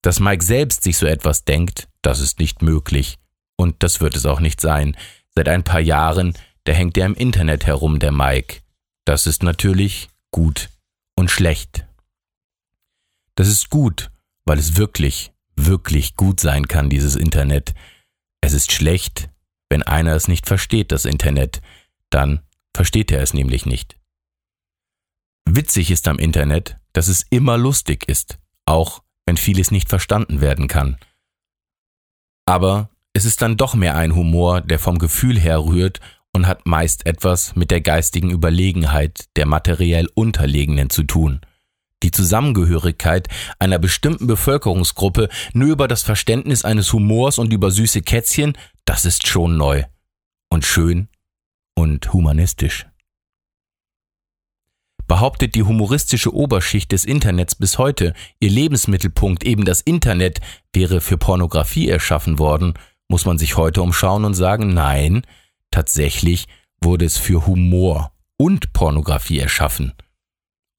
Dass 0.02 0.20
Mike 0.20 0.44
selbst 0.44 0.84
sich 0.84 0.96
so 0.96 1.06
etwas 1.06 1.44
denkt, 1.44 1.88
das 2.00 2.20
ist 2.20 2.38
nicht 2.38 2.62
möglich. 2.62 3.18
Und 3.56 3.82
das 3.82 4.00
wird 4.00 4.14
es 4.14 4.24
auch 4.24 4.38
nicht 4.38 4.60
sein. 4.60 4.96
Seit 5.34 5.48
ein 5.48 5.64
paar 5.64 5.80
Jahren, 5.80 6.34
da 6.62 6.72
hängt 6.72 6.96
er 6.96 7.06
im 7.06 7.16
Internet 7.16 7.66
herum, 7.66 7.98
der 7.98 8.12
Mike. 8.12 8.60
Das 9.04 9.26
ist 9.26 9.42
natürlich 9.42 10.08
gut 10.30 10.68
und 11.16 11.28
schlecht. 11.28 11.88
Das 13.34 13.48
ist 13.48 13.70
gut, 13.70 14.12
weil 14.44 14.60
es 14.60 14.76
wirklich, 14.76 15.32
wirklich 15.56 16.14
gut 16.14 16.38
sein 16.38 16.68
kann, 16.68 16.88
dieses 16.88 17.16
Internet. 17.16 17.74
Es 18.40 18.52
ist 18.52 18.70
schlecht, 18.70 19.28
wenn 19.70 19.82
einer 19.82 20.14
es 20.14 20.28
nicht 20.28 20.46
versteht, 20.46 20.92
das 20.92 21.04
Internet. 21.04 21.62
Dann 22.10 22.42
versteht 22.74 23.10
er 23.10 23.22
es 23.22 23.34
nämlich 23.34 23.66
nicht. 23.66 23.96
Witzig 25.48 25.90
ist 25.90 26.06
am 26.08 26.18
Internet, 26.18 26.76
dass 26.92 27.08
es 27.08 27.24
immer 27.30 27.58
lustig 27.58 28.08
ist, 28.08 28.38
auch 28.66 29.02
wenn 29.26 29.36
vieles 29.36 29.70
nicht 29.70 29.88
verstanden 29.88 30.40
werden 30.40 30.68
kann. 30.68 30.96
Aber 32.46 32.90
es 33.12 33.24
ist 33.24 33.42
dann 33.42 33.56
doch 33.56 33.74
mehr 33.74 33.96
ein 33.96 34.14
Humor, 34.14 34.60
der 34.60 34.78
vom 34.78 34.98
Gefühl 34.98 35.38
her 35.38 35.64
rührt 35.64 36.00
und 36.32 36.46
hat 36.46 36.66
meist 36.66 37.06
etwas 37.06 37.56
mit 37.56 37.70
der 37.70 37.80
geistigen 37.80 38.30
Überlegenheit 38.30 39.28
der 39.36 39.46
materiell 39.46 40.08
Unterlegenen 40.14 40.90
zu 40.90 41.02
tun. 41.02 41.40
Die 42.02 42.12
Zusammengehörigkeit 42.12 43.28
einer 43.58 43.78
bestimmten 43.78 44.26
Bevölkerungsgruppe 44.26 45.28
nur 45.52 45.68
über 45.68 45.86
das 45.86 46.02
Verständnis 46.02 46.64
eines 46.64 46.92
Humors 46.92 47.38
und 47.38 47.52
über 47.52 47.70
süße 47.70 48.02
Kätzchen, 48.02 48.56
das 48.84 49.04
ist 49.04 49.26
schon 49.26 49.56
neu 49.56 49.84
und 50.48 50.64
schön 50.64 51.09
und 51.80 52.12
humanistisch 52.12 52.86
behauptet 55.10 55.56
die 55.56 55.64
humoristische 55.64 56.32
Oberschicht 56.32 56.92
des 56.92 57.04
Internets 57.04 57.56
bis 57.56 57.78
heute, 57.78 58.14
ihr 58.38 58.48
Lebensmittelpunkt 58.48 59.42
eben 59.42 59.64
das 59.64 59.80
Internet 59.80 60.38
wäre 60.72 61.00
für 61.00 61.18
Pornografie 61.18 61.88
erschaffen 61.88 62.38
worden, 62.38 62.74
muss 63.08 63.24
man 63.24 63.36
sich 63.36 63.56
heute 63.56 63.82
umschauen 63.82 64.24
und 64.24 64.34
sagen, 64.34 64.72
nein, 64.72 65.22
tatsächlich 65.72 66.46
wurde 66.80 67.06
es 67.06 67.18
für 67.18 67.44
Humor 67.48 68.12
und 68.36 68.72
Pornografie 68.72 69.40
erschaffen. 69.40 69.94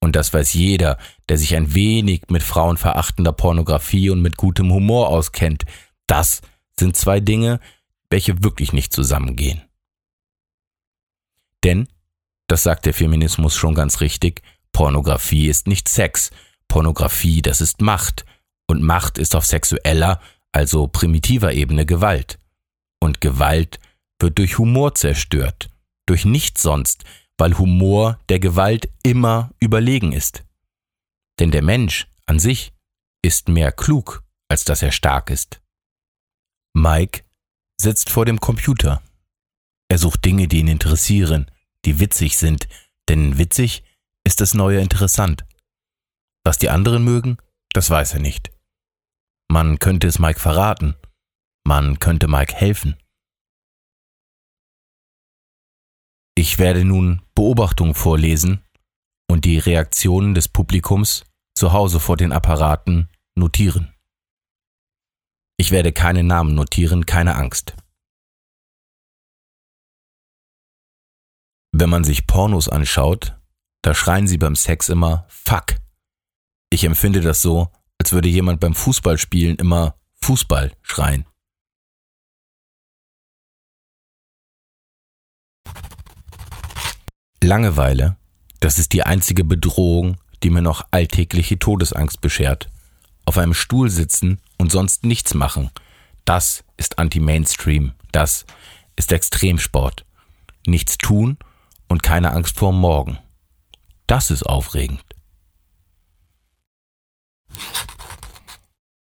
Und 0.00 0.16
das 0.16 0.32
weiß 0.32 0.54
jeder, 0.54 0.96
der 1.28 1.36
sich 1.36 1.54
ein 1.54 1.74
wenig 1.74 2.22
mit 2.30 2.42
frauenverachtender 2.42 3.32
Pornografie 3.32 4.08
und 4.08 4.22
mit 4.22 4.38
gutem 4.38 4.72
Humor 4.72 5.08
auskennt. 5.08 5.64
Das 6.06 6.40
sind 6.80 6.96
zwei 6.96 7.20
Dinge, 7.20 7.60
welche 8.08 8.42
wirklich 8.42 8.72
nicht 8.72 8.94
zusammengehen. 8.94 9.60
Denn 11.64 11.88
das 12.48 12.62
sagt 12.62 12.86
der 12.86 12.94
Feminismus 12.94 13.56
schon 13.56 13.74
ganz 13.74 14.00
richtig. 14.00 14.42
Pornografie 14.72 15.48
ist 15.48 15.66
nicht 15.66 15.88
Sex. 15.88 16.30
Pornografie, 16.68 17.42
das 17.42 17.60
ist 17.60 17.80
Macht. 17.80 18.24
Und 18.66 18.82
Macht 18.82 19.18
ist 19.18 19.34
auf 19.34 19.46
sexueller, 19.46 20.20
also 20.52 20.86
primitiver 20.86 21.52
Ebene 21.52 21.86
Gewalt. 21.86 22.38
Und 23.00 23.20
Gewalt 23.20 23.80
wird 24.18 24.38
durch 24.38 24.58
Humor 24.58 24.94
zerstört. 24.94 25.70
Durch 26.06 26.24
nichts 26.24 26.62
sonst, 26.62 27.04
weil 27.38 27.56
Humor 27.58 28.18
der 28.28 28.38
Gewalt 28.38 28.88
immer 29.02 29.50
überlegen 29.58 30.12
ist. 30.12 30.44
Denn 31.38 31.50
der 31.50 31.62
Mensch 31.62 32.06
an 32.26 32.38
sich 32.38 32.72
ist 33.22 33.48
mehr 33.48 33.72
klug, 33.72 34.22
als 34.48 34.64
dass 34.64 34.82
er 34.82 34.92
stark 34.92 35.30
ist. 35.30 35.60
Mike 36.74 37.24
sitzt 37.80 38.10
vor 38.10 38.24
dem 38.24 38.40
Computer. 38.40 39.02
Er 39.92 39.98
sucht 39.98 40.24
Dinge, 40.24 40.48
die 40.48 40.60
ihn 40.60 40.68
interessieren, 40.68 41.50
die 41.84 42.00
witzig 42.00 42.38
sind, 42.38 42.66
denn 43.10 43.36
witzig 43.36 43.84
ist 44.26 44.40
das 44.40 44.54
Neue 44.54 44.80
interessant. 44.80 45.44
Was 46.46 46.56
die 46.56 46.70
anderen 46.70 47.04
mögen, 47.04 47.36
das 47.74 47.90
weiß 47.90 48.14
er 48.14 48.20
nicht. 48.20 48.50
Man 49.50 49.78
könnte 49.80 50.06
es 50.06 50.18
Mike 50.18 50.40
verraten. 50.40 50.96
Man 51.66 51.98
könnte 51.98 52.26
Mike 52.26 52.54
helfen. 52.54 52.96
Ich 56.38 56.58
werde 56.58 56.86
nun 56.86 57.20
Beobachtungen 57.34 57.94
vorlesen 57.94 58.64
und 59.30 59.44
die 59.44 59.58
Reaktionen 59.58 60.32
des 60.32 60.48
Publikums 60.48 61.24
zu 61.54 61.74
Hause 61.74 62.00
vor 62.00 62.16
den 62.16 62.32
Apparaten 62.32 63.10
notieren. 63.34 63.92
Ich 65.58 65.70
werde 65.70 65.92
keine 65.92 66.22
Namen 66.22 66.54
notieren, 66.54 67.04
keine 67.04 67.34
Angst. 67.34 67.76
Wenn 71.74 71.88
man 71.88 72.04
sich 72.04 72.26
Pornos 72.26 72.68
anschaut, 72.68 73.34
da 73.80 73.94
schreien 73.94 74.28
sie 74.28 74.36
beim 74.36 74.54
Sex 74.54 74.90
immer 74.90 75.24
Fuck. 75.28 75.76
Ich 76.68 76.84
empfinde 76.84 77.22
das 77.22 77.40
so, 77.40 77.72
als 77.98 78.12
würde 78.12 78.28
jemand 78.28 78.60
beim 78.60 78.74
Fußballspielen 78.74 79.56
immer 79.56 79.94
Fußball 80.20 80.72
schreien. 80.82 81.24
Langeweile, 87.42 88.16
das 88.60 88.78
ist 88.78 88.92
die 88.92 89.02
einzige 89.02 89.42
Bedrohung, 89.42 90.18
die 90.42 90.50
mir 90.50 90.62
noch 90.62 90.86
alltägliche 90.90 91.58
Todesangst 91.58 92.20
beschert. 92.20 92.70
Auf 93.24 93.38
einem 93.38 93.54
Stuhl 93.54 93.88
sitzen 93.88 94.40
und 94.58 94.70
sonst 94.70 95.04
nichts 95.04 95.32
machen, 95.32 95.70
das 96.26 96.64
ist 96.76 96.98
Anti-Mainstream, 96.98 97.94
das 98.12 98.44
ist 98.94 99.10
Extremsport. 99.10 100.04
Nichts 100.66 100.98
tun 100.98 101.38
und 101.92 102.02
keine 102.02 102.32
Angst 102.32 102.58
vor 102.58 102.72
morgen. 102.72 103.18
Das 104.06 104.30
ist 104.30 104.44
aufregend. 104.44 105.04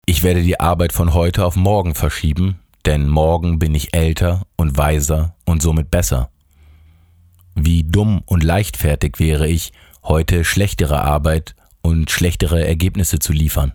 Ich 0.07 0.23
werde 0.23 0.41
die 0.41 0.59
Arbeit 0.59 0.91
von 0.91 1.13
heute 1.13 1.45
auf 1.45 1.55
morgen 1.55 1.93
verschieben, 1.93 2.59
denn 2.85 3.07
morgen 3.07 3.59
bin 3.59 3.75
ich 3.75 3.93
älter 3.93 4.47
und 4.55 4.75
weiser 4.77 5.35
und 5.45 5.61
somit 5.61 5.91
besser. 5.91 6.31
Wie 7.53 7.83
dumm 7.83 8.23
und 8.25 8.43
leichtfertig 8.43 9.19
wäre 9.19 9.47
ich, 9.47 9.71
heute 10.03 10.43
schlechtere 10.43 11.01
Arbeit 11.03 11.55
und 11.83 12.09
schlechtere 12.09 12.65
Ergebnisse 12.65 13.19
zu 13.19 13.33
liefern. 13.33 13.73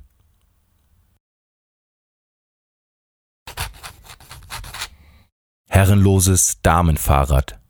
Herrenloses 5.69 6.61
Damenfahrrad. 6.63 7.61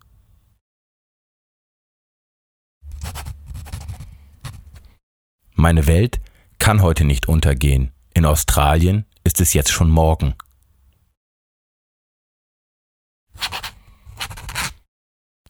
Meine 5.64 5.86
Welt 5.86 6.20
kann 6.58 6.82
heute 6.82 7.04
nicht 7.04 7.26
untergehen. 7.26 7.90
In 8.12 8.26
Australien 8.26 9.06
ist 9.24 9.40
es 9.40 9.54
jetzt 9.54 9.70
schon 9.70 9.88
morgen. 9.88 10.34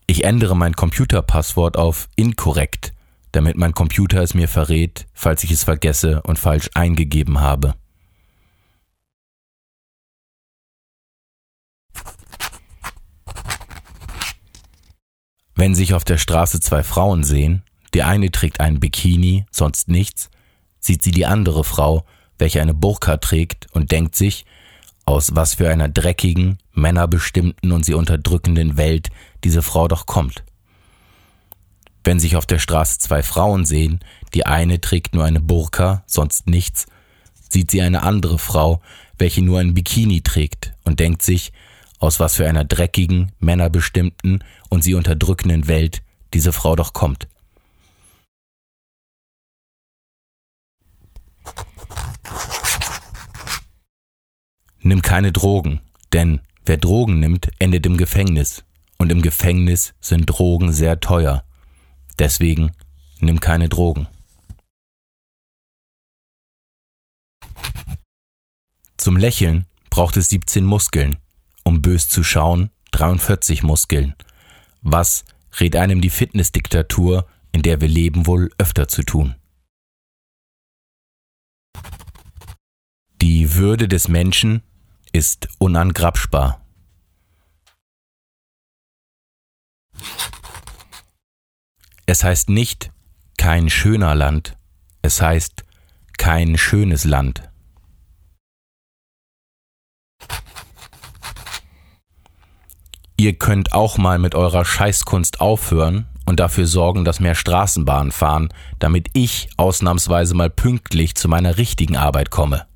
Ich 0.06 0.23
ändere 0.23 0.54
mein 0.54 0.75
Computerpasswort 0.76 1.76
auf 1.76 2.09
inkorrekt, 2.14 2.92
damit 3.33 3.56
mein 3.56 3.75
Computer 3.75 4.23
es 4.23 4.35
mir 4.35 4.47
verrät, 4.47 5.09
falls 5.14 5.42
ich 5.42 5.50
es 5.50 5.64
vergesse 5.64 6.23
und 6.23 6.38
falsch 6.38 6.71
eingegeben 6.75 7.41
habe. 7.41 7.75
Wenn 15.56 15.75
sich 15.75 15.93
auf 15.93 16.04
der 16.04 16.19
Straße 16.19 16.60
zwei 16.60 16.84
Frauen 16.84 17.25
sehen, 17.25 17.65
die 17.95 18.02
eine 18.02 18.30
trägt 18.30 18.61
einen 18.61 18.80
Bikini, 18.80 19.47
sonst 19.50 19.89
nichts, 19.89 20.28
sieht 20.80 21.02
sie 21.02 21.13
die 21.13 21.26
andere 21.26 21.65
Frau, 21.65 22.04
welche 22.39 22.61
eine 22.61 22.75
Burka 22.75 23.17
trägt 23.17 23.69
und 23.73 23.93
denkt 23.93 24.17
sich, 24.17 24.45
aus 25.07 25.37
was 25.37 25.54
für 25.54 25.71
einer 25.71 25.89
dreckigen, 25.89 26.59
männerbestimmten 26.73 27.73
und 27.73 27.85
sie 27.85 27.95
unterdrückenden 27.95 28.76
Welt 28.76 29.11
diese 29.45 29.63
Frau 29.63 29.87
doch 29.87 30.07
kommt. 30.07 30.45
Wenn 32.02 32.19
sich 32.19 32.37
auf 32.37 32.47
der 32.47 32.59
Straße 32.59 32.99
zwei 32.99 33.23
Frauen 33.23 33.65
sehen, 33.65 34.00
die 34.35 34.45
eine 34.45 34.80
trägt 34.80 35.15
nur 35.15 35.25
eine 35.25 35.41
Burka, 35.41 36.02
sonst 36.07 36.49
nichts, 36.49 36.87
sieht 37.49 37.71
sie 37.71 37.80
eine 37.80 38.02
andere 38.02 38.39
Frau, 38.39 38.83
welche 39.19 39.43
nur 39.43 39.61
ein 39.61 39.75
Bikini 39.75 40.23
trägt 40.23 40.75
und 40.85 41.00
denkt 41.00 41.23
sich, 41.23 41.52
aus 41.99 42.19
was 42.19 42.35
für 42.37 42.49
einer 42.49 42.65
dreckigen, 42.65 43.33
männerbestimmten 43.39 44.43
und 44.69 44.83
sie 44.83 44.95
unterdrückenden 44.95 45.69
Welt 45.69 46.02
diese 46.35 46.52
Frau 46.52 46.75
doch 46.76 46.93
kommt. 46.93 47.28
Nimm 54.86 55.00
keine 55.00 55.32
Drogen, 55.32 55.80
denn 56.12 56.42
wer 56.66 56.76
Drogen 56.76 57.18
nimmt, 57.18 57.50
endet 57.58 57.86
im 57.86 57.97
Gefängnis. 57.97 58.64
Und 58.99 59.10
im 59.10 59.23
Gefängnis 59.23 59.94
sind 59.99 60.26
Drogen 60.26 60.75
sehr 60.75 61.00
teuer. 61.00 61.42
Deswegen 62.18 62.73
nimm 63.18 63.40
keine 63.40 63.70
Drogen. 63.70 64.08
Zum 68.99 69.16
Lächeln 69.16 69.64
braucht 69.88 70.18
es 70.18 70.28
17 70.28 70.66
Muskeln, 70.66 71.16
um 71.64 71.80
bös 71.80 72.10
zu 72.10 72.23
schauen 72.23 72.70
43 72.90 73.62
Muskeln. 73.62 74.14
Was 74.82 75.25
rät 75.60 75.76
einem 75.76 76.02
die 76.02 76.10
Fitnessdiktatur, 76.10 77.26
in 77.52 77.62
der 77.62 77.80
wir 77.80 77.88
leben, 77.88 78.26
wohl 78.26 78.50
öfter 78.58 78.86
zu 78.86 79.02
tun? 79.02 79.34
Die 83.23 83.54
Würde 83.54 83.88
des 83.88 84.08
Menschen 84.08 84.62
ist 85.15 85.49
unangrapschbar. 85.59 86.61
Es 92.05 92.25
heißt 92.25 92.49
nicht 92.49 92.91
kein 93.39 93.71
schöner 93.71 94.17
Land, 94.17 94.57
es 95.03 95.23
heißt 95.23 95.65
kein 96.19 96.59
schönes 96.59 97.05
Land. 97.05 97.49
Ihr 103.17 103.39
könnt 103.39 103.73
auch 103.73 103.97
mal 103.97 104.19
mit 104.19 104.35
eurer 104.35 104.65
Scheißkunst 104.65 105.41
aufhören 105.41 106.09
und 106.27 106.41
dafür 106.41 106.67
sorgen, 106.67 107.05
dass 107.05 107.21
mehr 107.21 107.37
Straßenbahnen 107.37 108.11
fahren, 108.11 108.49
damit 108.81 109.11
ich 109.13 109.49
ausnahmsweise 109.57 110.35
mal 110.35 110.50
pünktlich 110.50 111.15
zu 111.15 111.29
meiner 111.29 111.57
richtigen 111.57 111.97
Arbeit 111.97 112.31
komme. 112.31 112.67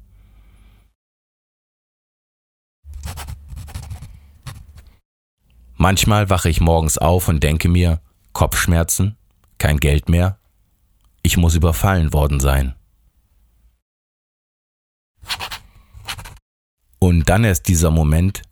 Manchmal 5.80 6.28
wache 6.28 6.48
ich 6.48 6.60
morgens 6.60 6.98
auf 6.98 7.28
und 7.28 7.42
denke 7.44 7.68
mir, 7.68 8.00
Kopfschmerzen, 8.32 9.16
kein 9.58 9.78
Geld 9.78 10.08
mehr, 10.08 10.38
ich 11.22 11.36
muss 11.36 11.54
überfallen 11.54 12.12
worden 12.12 12.40
sein. 12.40 12.74
Und 16.98 17.28
dann 17.28 17.44
erst 17.44 17.68
dieser 17.68 17.92
Moment, 17.92 18.42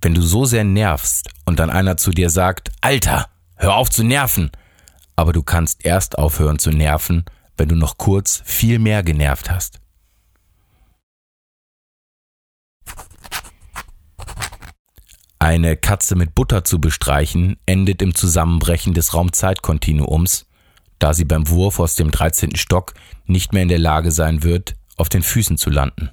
wenn 0.00 0.14
du 0.14 0.22
so 0.22 0.44
sehr 0.44 0.64
nervst 0.64 1.30
und 1.44 1.60
dann 1.60 1.70
einer 1.70 1.96
zu 1.96 2.10
dir 2.10 2.30
sagt, 2.30 2.72
Alter, 2.80 3.30
hör 3.54 3.76
auf 3.76 3.88
zu 3.88 4.02
nerven, 4.02 4.50
aber 5.14 5.32
du 5.32 5.44
kannst 5.44 5.84
erst 5.84 6.18
aufhören 6.18 6.58
zu 6.58 6.70
nerven, 6.70 7.24
wenn 7.56 7.68
du 7.68 7.76
noch 7.76 7.96
kurz 7.96 8.42
viel 8.44 8.80
mehr 8.80 9.04
genervt 9.04 9.50
hast. 9.50 9.80
Eine 15.38 15.76
Katze 15.76 16.16
mit 16.16 16.34
Butter 16.34 16.64
zu 16.64 16.80
bestreichen, 16.80 17.56
endet 17.66 18.02
im 18.02 18.14
Zusammenbrechen 18.14 18.94
des 18.94 19.14
Raumzeitkontinuums, 19.14 20.46
da 20.98 21.12
sie 21.12 21.24
beim 21.24 21.48
Wurf 21.48 21.78
aus 21.78 21.94
dem 21.94 22.10
13. 22.10 22.56
Stock 22.56 22.94
nicht 23.26 23.52
mehr 23.52 23.62
in 23.62 23.68
der 23.68 23.78
Lage 23.78 24.10
sein 24.10 24.42
wird, 24.42 24.74
auf 24.96 25.08
den 25.08 25.22
Füßen 25.22 25.58
zu 25.58 25.68
landen. 25.70 26.10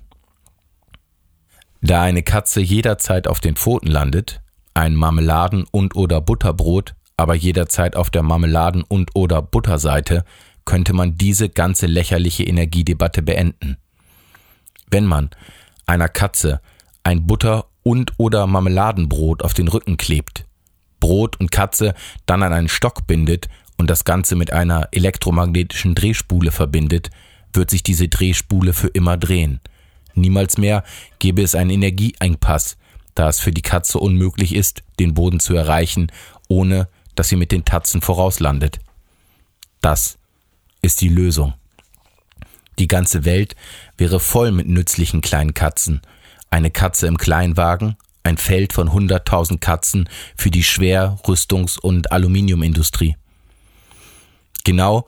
Da 1.82 2.02
eine 2.02 2.24
Katze 2.24 2.62
jederzeit 2.62 3.28
auf 3.28 3.40
den 3.40 3.56
Pfoten 3.56 3.88
landet, 3.88 4.42
ein 4.74 4.96
Marmeladen- 4.96 5.66
und 5.72 5.96
oder 5.96 6.22
Butterbrot 6.22 6.96
aber 7.18 7.36
jederzeit 7.36 7.96
auf 7.96 8.10
der 8.10 8.24
Marmeladen- 8.24 8.84
und 8.84 9.12
oder 9.16 9.42
Butterseite, 9.42 10.24
könnte 10.66 10.94
man 10.94 11.18
diese 11.18 11.50
ganze 11.50 11.88
lächerliche 11.88 12.44
Energiedebatte 12.44 13.22
beenden. 13.22 13.78
Wenn 14.90 15.06
man 15.06 15.30
einer 15.86 16.10
Katze 16.10 16.62
ein 17.04 17.28
Butter- 17.28 17.66
und 17.84 18.14
oder 18.18 18.48
Marmeladenbrot 18.48 19.44
auf 19.44 19.54
den 19.54 19.68
Rücken 19.68 19.98
klebt, 19.98 20.46
Brot 21.00 21.40
und 21.40 21.52
Katze 21.52 21.94
dann 22.26 22.44
an 22.44 22.54
einen 22.54 22.70
Stock 22.70 23.06
bindet 23.08 23.50
und 23.78 23.90
das 23.90 24.06
Ganze 24.06 24.36
mit 24.36 24.52
einer 24.52 24.88
elektromagnetischen 24.92 25.96
Drehspule 25.96 26.52
verbindet, 26.52 27.10
wird 27.52 27.70
sich 27.70 27.84
diese 27.84 28.08
Drehspule 28.08 28.74
für 28.74 28.88
immer 28.88 29.18
drehen. 29.18 29.60
Niemals 30.16 30.58
mehr 30.58 30.84
gäbe 31.20 31.42
es 31.42 31.56
einen 31.56 31.72
Energieengpass, 31.72 32.78
da 33.16 33.30
es 33.30 33.40
für 33.40 33.52
die 33.52 33.62
Katze 33.62 34.00
unmöglich 34.00 34.56
ist, 34.56 34.84
den 35.00 35.14
Boden 35.14 35.40
zu 35.40 35.54
erreichen, 35.56 36.12
ohne 36.48 36.88
dass 37.16 37.30
sie 37.30 37.36
mit 37.36 37.52
den 37.52 37.66
Tatzen 37.66 38.02
vorauslandet. 38.02 38.80
Das 39.82 40.18
ist 40.82 41.02
die 41.02 41.10
Lösung. 41.10 41.54
Die 42.80 42.88
ganze 42.88 43.26
Welt 43.26 43.56
wäre 43.98 44.20
voll 44.20 44.52
mit 44.52 44.68
nützlichen 44.68 45.22
kleinen 45.22 45.54
Katzen. 45.54 46.02
Eine 46.54 46.70
Katze 46.70 47.08
im 47.08 47.18
Kleinwagen, 47.18 47.98
ein 48.22 48.38
Feld 48.38 48.74
von 48.74 48.94
hunderttausend 48.94 49.60
Katzen 49.60 50.08
für 50.38 50.52
die 50.52 50.64
Schwer-, 50.64 51.18
Rüstungs- 51.26 51.80
und 51.80 52.12
Aluminiumindustrie. 52.12 53.18
Genau 54.64 55.08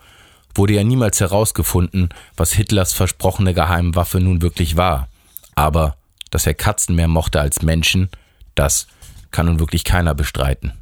wurde 0.56 0.74
ja 0.74 0.84
niemals 0.84 1.20
herausgefunden, 1.20 2.10
was 2.36 2.54
Hitlers 2.54 2.94
versprochene 2.94 3.54
Geheimwaffe 3.54 4.20
nun 4.20 4.42
wirklich 4.42 4.76
war. 4.76 5.08
Aber 5.54 5.98
dass 6.32 6.48
er 6.48 6.56
Katzen 6.56 6.96
mehr 6.96 7.08
mochte 7.08 7.40
als 7.40 7.62
Menschen, 7.62 8.10
das 8.56 8.88
kann 9.30 9.46
nun 9.46 9.60
wirklich 9.60 9.84
keiner 9.84 10.16
bestreiten. 10.16 10.74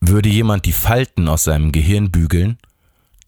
Würde 0.00 0.28
jemand 0.28 0.66
die 0.66 0.72
Falten 0.72 1.28
aus 1.28 1.44
seinem 1.44 1.70
Gehirn 1.70 2.10
bügeln, 2.10 2.58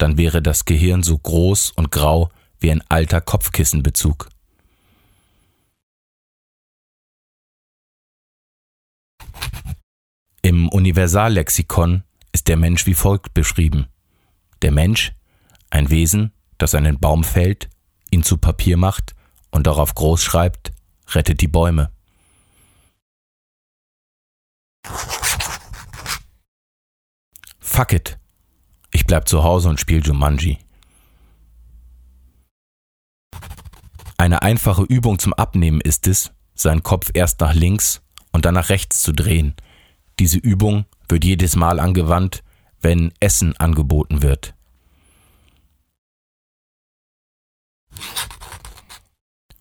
dann 0.00 0.16
wäre 0.16 0.40
das 0.40 0.64
Gehirn 0.64 1.02
so 1.02 1.18
groß 1.18 1.72
und 1.72 1.90
grau 1.90 2.30
wie 2.58 2.70
ein 2.70 2.82
alter 2.88 3.20
Kopfkissenbezug. 3.20 4.28
Im 10.42 10.70
Universallexikon 10.70 12.02
ist 12.32 12.48
der 12.48 12.56
Mensch 12.56 12.86
wie 12.86 12.94
folgt 12.94 13.34
beschrieben. 13.34 13.88
Der 14.62 14.72
Mensch, 14.72 15.12
ein 15.68 15.90
Wesen, 15.90 16.32
das 16.56 16.74
einen 16.74 16.98
Baum 16.98 17.24
fällt, 17.24 17.68
ihn 18.10 18.22
zu 18.22 18.38
Papier 18.38 18.78
macht 18.78 19.14
und 19.50 19.66
darauf 19.66 19.94
groß 19.94 20.22
schreibt, 20.22 20.72
rettet 21.08 21.42
die 21.42 21.48
Bäume. 21.48 21.90
Fuck 27.58 27.92
it. 27.92 28.19
Ich 28.92 29.07
bleib 29.07 29.29
zu 29.29 29.42
Hause 29.44 29.68
und 29.68 29.81
spiel 29.81 30.05
Jumanji. 30.05 30.59
Eine 34.16 34.42
einfache 34.42 34.83
Übung 34.83 35.18
zum 35.18 35.33
Abnehmen 35.33 35.81
ist 35.81 36.07
es, 36.07 36.33
seinen 36.55 36.83
Kopf 36.83 37.11
erst 37.14 37.40
nach 37.40 37.55
links 37.55 38.03
und 38.33 38.44
dann 38.44 38.55
nach 38.55 38.68
rechts 38.68 39.00
zu 39.00 39.12
drehen. 39.12 39.55
Diese 40.18 40.38
Übung 40.38 40.85
wird 41.09 41.24
jedes 41.24 41.57
Mal 41.57 41.81
angewandt, 41.81 42.42
wenn 42.83 43.12
Essen 43.20 43.57
angeboten 43.57 44.22
wird. 44.22 44.55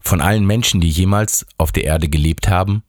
Von 0.01 0.21
allen 0.21 0.45
Menschen, 0.45 0.81
die 0.81 0.89
jemals 0.89 1.45
auf 1.57 1.71
der 1.71 1.85
Erde 1.85 2.09
gelebt 2.09 2.49
haben, 2.49 2.83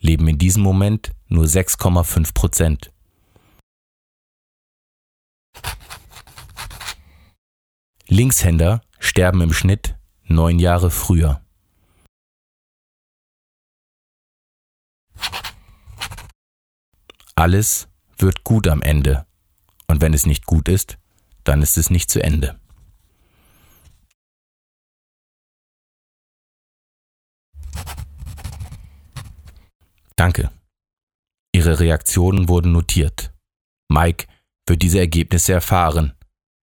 leben 0.00 0.28
in 0.28 0.38
diesem 0.38 0.62
Moment 0.62 1.12
nur 1.28 1.44
6,5 1.44 2.34
Prozent. 2.34 2.92
Linkshänder 8.14 8.80
sterben 9.00 9.40
im 9.40 9.52
Schnitt 9.52 9.96
neun 10.22 10.60
Jahre 10.60 10.92
früher. 10.92 11.44
Alles 17.34 17.88
wird 18.16 18.44
gut 18.44 18.68
am 18.68 18.82
Ende. 18.82 19.26
Und 19.88 20.00
wenn 20.00 20.14
es 20.14 20.26
nicht 20.26 20.46
gut 20.46 20.68
ist, 20.68 20.96
dann 21.42 21.60
ist 21.60 21.76
es 21.76 21.90
nicht 21.90 22.08
zu 22.08 22.22
Ende. 22.22 22.56
Danke. 30.14 30.52
Ihre 31.52 31.80
Reaktionen 31.80 32.48
wurden 32.48 32.70
notiert. 32.70 33.34
Mike 33.88 34.28
wird 34.66 34.82
diese 34.82 35.00
Ergebnisse 35.00 35.52
erfahren. 35.52 36.12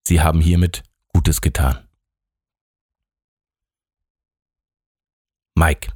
Sie 0.07 0.21
haben 0.21 0.39
hiermit 0.39 0.83
Gutes 1.13 1.41
getan. 1.41 1.87
Mike. 5.55 5.91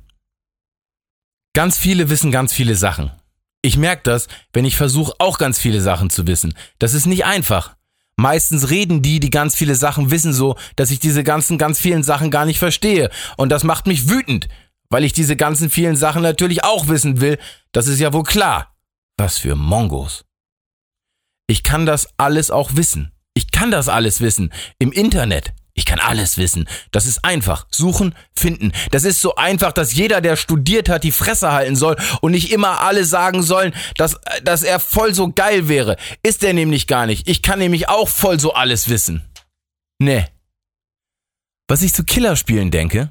Ganz 1.54 1.78
viele 1.78 2.10
wissen 2.10 2.32
ganz 2.32 2.54
viele 2.54 2.76
Sachen. 2.76 3.12
Ich 3.62 3.78
merke 3.78 4.04
das, 4.04 4.28
wenn 4.54 4.66
ich 4.66 4.78
versuche, 4.78 5.14
auch 5.18 5.38
ganz 5.38 5.58
viele 5.58 5.82
Sachen 5.82 6.10
zu 6.10 6.28
wissen. 6.28 6.54
Das 6.78 6.94
ist 6.94 7.08
nicht 7.08 7.26
einfach. 7.26 7.76
Meistens 8.18 8.70
reden 8.70 9.02
die, 9.02 9.20
die 9.20 9.30
ganz 9.30 9.56
viele 9.56 9.76
Sachen 9.76 10.12
wissen, 10.12 10.34
so, 10.34 10.56
dass 10.76 10.92
ich 10.92 11.00
diese 11.00 11.24
ganzen, 11.24 11.58
ganz 11.58 11.80
vielen 11.80 12.04
Sachen 12.04 12.30
gar 12.30 12.46
nicht 12.46 12.60
verstehe. 12.60 13.10
Und 13.38 13.50
das 13.50 13.64
macht 13.64 13.88
mich 13.88 14.08
wütend, 14.10 14.50
weil 14.90 15.04
ich 15.04 15.14
diese 15.14 15.36
ganzen 15.36 15.70
vielen 15.70 15.96
Sachen 15.96 16.22
natürlich 16.22 16.64
auch 16.64 16.88
wissen 16.88 17.20
will. 17.22 17.40
Das 17.72 17.88
ist 17.88 18.00
ja 18.00 18.14
wohl 18.14 18.24
klar. 18.24 18.76
Was 19.18 19.38
für 19.38 19.56
Mongos. 19.56 20.26
Ich 21.48 21.64
kann 21.64 21.86
das 21.86 22.08
alles 22.18 22.52
auch 22.52 22.76
wissen. 22.76 23.15
Ich 23.56 23.62
kann 23.62 23.72
das 23.72 23.88
alles 23.88 24.20
wissen. 24.20 24.52
Im 24.80 24.92
Internet. 24.92 25.54
Ich 25.76 25.86
kann 25.86 26.02
alles 26.02 26.38
wissen. 26.38 26.68
Das 26.92 27.06
ist 27.06 27.24
einfach. 27.24 27.66
Suchen, 27.72 28.14
finden. 28.36 28.74
Das 28.92 29.06
ist 29.06 29.22
so 29.22 29.36
einfach, 29.36 29.72
dass 29.72 29.94
jeder, 29.94 30.20
der 30.20 30.36
studiert 30.36 30.90
hat, 30.90 31.06
die 31.06 31.14
Fresse 31.14 31.54
halten 31.54 31.78
soll 31.78 31.96
und 32.20 32.34
nicht 32.34 32.52
immer 32.52 32.82
alle 32.82 33.06
sagen 33.06 33.44
sollen, 33.44 33.74
dass, 33.96 34.20
dass 34.44 34.64
er 34.64 34.82
voll 34.82 35.14
so 35.14 35.32
geil 35.32 35.70
wäre. 35.70 35.96
Ist 36.22 36.44
er 36.44 36.52
nämlich 36.52 36.86
gar 36.86 37.06
nicht. 37.06 37.30
Ich 37.30 37.44
kann 37.44 37.60
nämlich 37.60 37.88
auch 37.88 38.10
voll 38.10 38.42
so 38.42 38.52
alles 38.54 38.90
wissen. 38.90 39.24
Nee. 40.00 40.26
Was 41.70 41.82
ich 41.82 41.94
zu 41.94 42.04
Killerspielen 42.04 42.72
denke, 42.72 43.10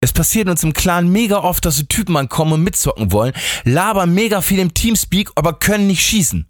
es 0.00 0.14
passiert 0.14 0.48
uns 0.48 0.62
im 0.62 0.72
Clan 0.72 1.08
mega 1.08 1.40
oft, 1.40 1.62
dass 1.66 1.76
so 1.76 1.82
Typen 1.82 2.16
ankommen 2.16 2.54
und 2.54 2.62
mitzocken 2.62 3.12
wollen, 3.12 3.34
labern 3.64 4.14
mega 4.14 4.40
viel 4.40 4.60
im 4.60 4.72
Teamspeak, 4.72 5.30
aber 5.34 5.58
können 5.58 5.88
nicht 5.88 6.06
schießen. 6.06 6.48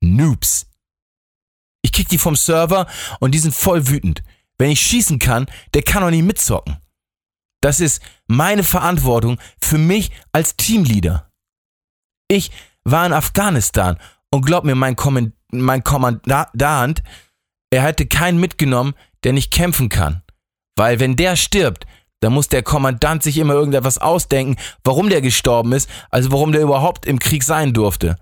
Noobs. 0.00 0.69
Ich 1.90 1.92
kick 1.92 2.08
die 2.08 2.18
vom 2.18 2.36
Server 2.36 2.86
und 3.18 3.32
die 3.32 3.40
sind 3.40 3.52
voll 3.52 3.88
wütend. 3.88 4.22
Wenn 4.58 4.70
ich 4.70 4.80
schießen 4.80 5.18
kann, 5.18 5.46
der 5.74 5.82
kann 5.82 6.02
doch 6.02 6.10
nicht 6.10 6.24
mitzocken. 6.24 6.76
Das 7.60 7.80
ist 7.80 8.00
meine 8.28 8.62
Verantwortung 8.62 9.38
für 9.60 9.76
mich 9.76 10.12
als 10.30 10.54
Teamleader. 10.54 11.32
Ich 12.28 12.52
war 12.84 13.04
in 13.06 13.12
Afghanistan 13.12 13.98
und 14.30 14.46
glaub 14.46 14.62
mir, 14.62 14.76
mein, 14.76 14.94
Kommand 14.94 15.34
mein 15.50 15.82
Kommandant, 15.82 17.02
er 17.70 17.82
hätte 17.82 18.06
keinen 18.06 18.38
mitgenommen, 18.38 18.94
der 19.24 19.32
nicht 19.32 19.52
kämpfen 19.52 19.88
kann. 19.88 20.22
Weil 20.76 21.00
wenn 21.00 21.16
der 21.16 21.34
stirbt, 21.34 21.86
dann 22.20 22.32
muss 22.32 22.46
der 22.46 22.62
Kommandant 22.62 23.24
sich 23.24 23.36
immer 23.36 23.54
irgendetwas 23.54 23.98
ausdenken, 23.98 24.62
warum 24.84 25.10
der 25.10 25.22
gestorben 25.22 25.72
ist, 25.72 25.90
also 26.10 26.30
warum 26.30 26.52
der 26.52 26.62
überhaupt 26.62 27.04
im 27.04 27.18
Krieg 27.18 27.42
sein 27.42 27.72
durfte. 27.72 28.16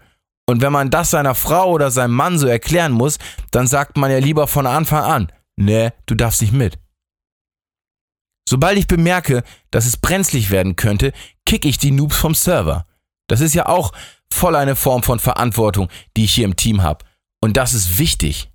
Und 0.49 0.63
wenn 0.63 0.73
man 0.73 0.89
das 0.89 1.11
seiner 1.11 1.35
Frau 1.35 1.71
oder 1.71 1.91
seinem 1.91 2.15
Mann 2.15 2.39
so 2.39 2.47
erklären 2.47 2.93
muss, 2.93 3.19
dann 3.51 3.67
sagt 3.67 3.99
man 3.99 4.11
ja 4.11 4.17
lieber 4.17 4.47
von 4.47 4.67
Anfang 4.67 5.05
an, 5.05 5.33
nee, 5.57 5.91
du 6.07 6.15
darfst 6.15 6.41
nicht 6.41 6.55
mit. 6.55 6.79
Sobald 8.49 8.79
ich 8.79 8.87
bemerke, 8.87 9.45
dass 9.71 9.85
es 9.85 9.99
brenzlig 9.99 10.51
werden 10.51 10.75
könnte, 10.75 11.13
kick 11.45 11.67
ich 11.67 11.77
die 11.77 11.91
Noobs 11.91 12.17
vom 12.17 12.35
Server. 12.35 12.87
Das 13.29 13.43
ist 13.43 13.55
ja 13.55 13.67
auch 13.67 13.93
voll 14.33 14.57
eine 14.57 14.75
Form 14.75 15.03
von 15.03 15.19
Verantwortung, 15.19 15.91
die 16.17 16.25
ich 16.25 16.33
hier 16.33 16.47
im 16.47 16.57
Team 16.57 16.83
habe. 16.83 17.05
Und 17.43 17.59
das 17.59 17.75
ist 17.75 17.99
wichtig. 17.99 18.51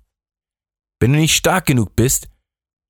Wenn 0.98 1.12
du 1.12 1.20
nicht 1.20 1.36
stark 1.36 1.64
genug 1.66 1.94
bist, 1.94 2.26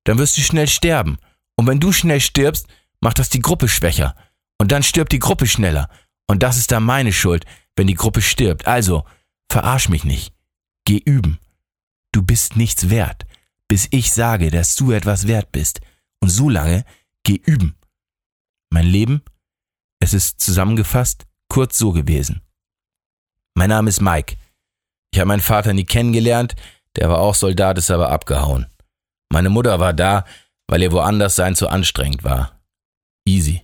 dann 0.05 0.17
wirst 0.17 0.35
du 0.35 0.41
schnell 0.41 0.67
sterben. 0.67 1.19
Und 1.55 1.67
wenn 1.67 1.79
du 1.79 1.91
schnell 1.91 2.21
stirbst, 2.21 2.65
macht 3.01 3.19
das 3.19 3.29
die 3.29 3.41
Gruppe 3.41 3.67
schwächer. 3.67 4.15
Und 4.57 4.71
dann 4.71 4.81
stirbt 4.81 5.11
die 5.11 5.19
Gruppe 5.19 5.45
schneller. 5.45 5.91
Und 6.25 6.41
das 6.41 6.57
ist 6.57 6.71
dann 6.71 6.83
meine 6.83 7.13
Schuld, 7.13 7.45
wenn 7.75 7.87
die 7.87 7.95
Gruppe 7.95 8.21
stirbt. 8.21 8.67
Also, 8.67 9.05
verarsch 9.51 9.89
mich 9.89 10.03
nicht. 10.03 10.33
Geh 10.85 10.97
üben. 10.97 11.39
Du 12.11 12.21
bist 12.21 12.55
nichts 12.55 12.89
wert, 12.89 13.25
bis 13.67 13.87
ich 13.91 14.11
sage, 14.11 14.51
dass 14.51 14.75
du 14.75 14.91
etwas 14.91 15.27
wert 15.27 15.51
bist. 15.51 15.81
Und 16.21 16.29
so 16.29 16.49
lange 16.49 16.85
geh 17.23 17.35
üben. 17.35 17.75
Mein 18.69 18.85
Leben, 18.87 19.21
es 19.99 20.13
ist 20.13 20.39
zusammengefasst 20.39 21.25
kurz 21.49 21.77
so 21.77 21.91
gewesen. 21.91 22.41
Mein 23.53 23.69
Name 23.69 23.89
ist 23.89 24.01
Mike. 24.01 24.37
Ich 25.11 25.19
habe 25.19 25.27
meinen 25.27 25.41
Vater 25.41 25.73
nie 25.73 25.85
kennengelernt, 25.85 26.55
der 26.95 27.09
war 27.09 27.19
auch 27.19 27.35
Soldat, 27.35 27.77
ist 27.77 27.91
aber 27.91 28.09
abgehauen. 28.09 28.67
Meine 29.31 29.49
Mutter 29.49 29.79
war 29.79 29.93
da, 29.93 30.25
weil 30.67 30.81
ihr 30.81 30.91
woanders 30.91 31.35
sein 31.35 31.55
zu 31.55 31.67
anstrengend 31.67 32.23
war. 32.23 32.61
Easy. 33.25 33.61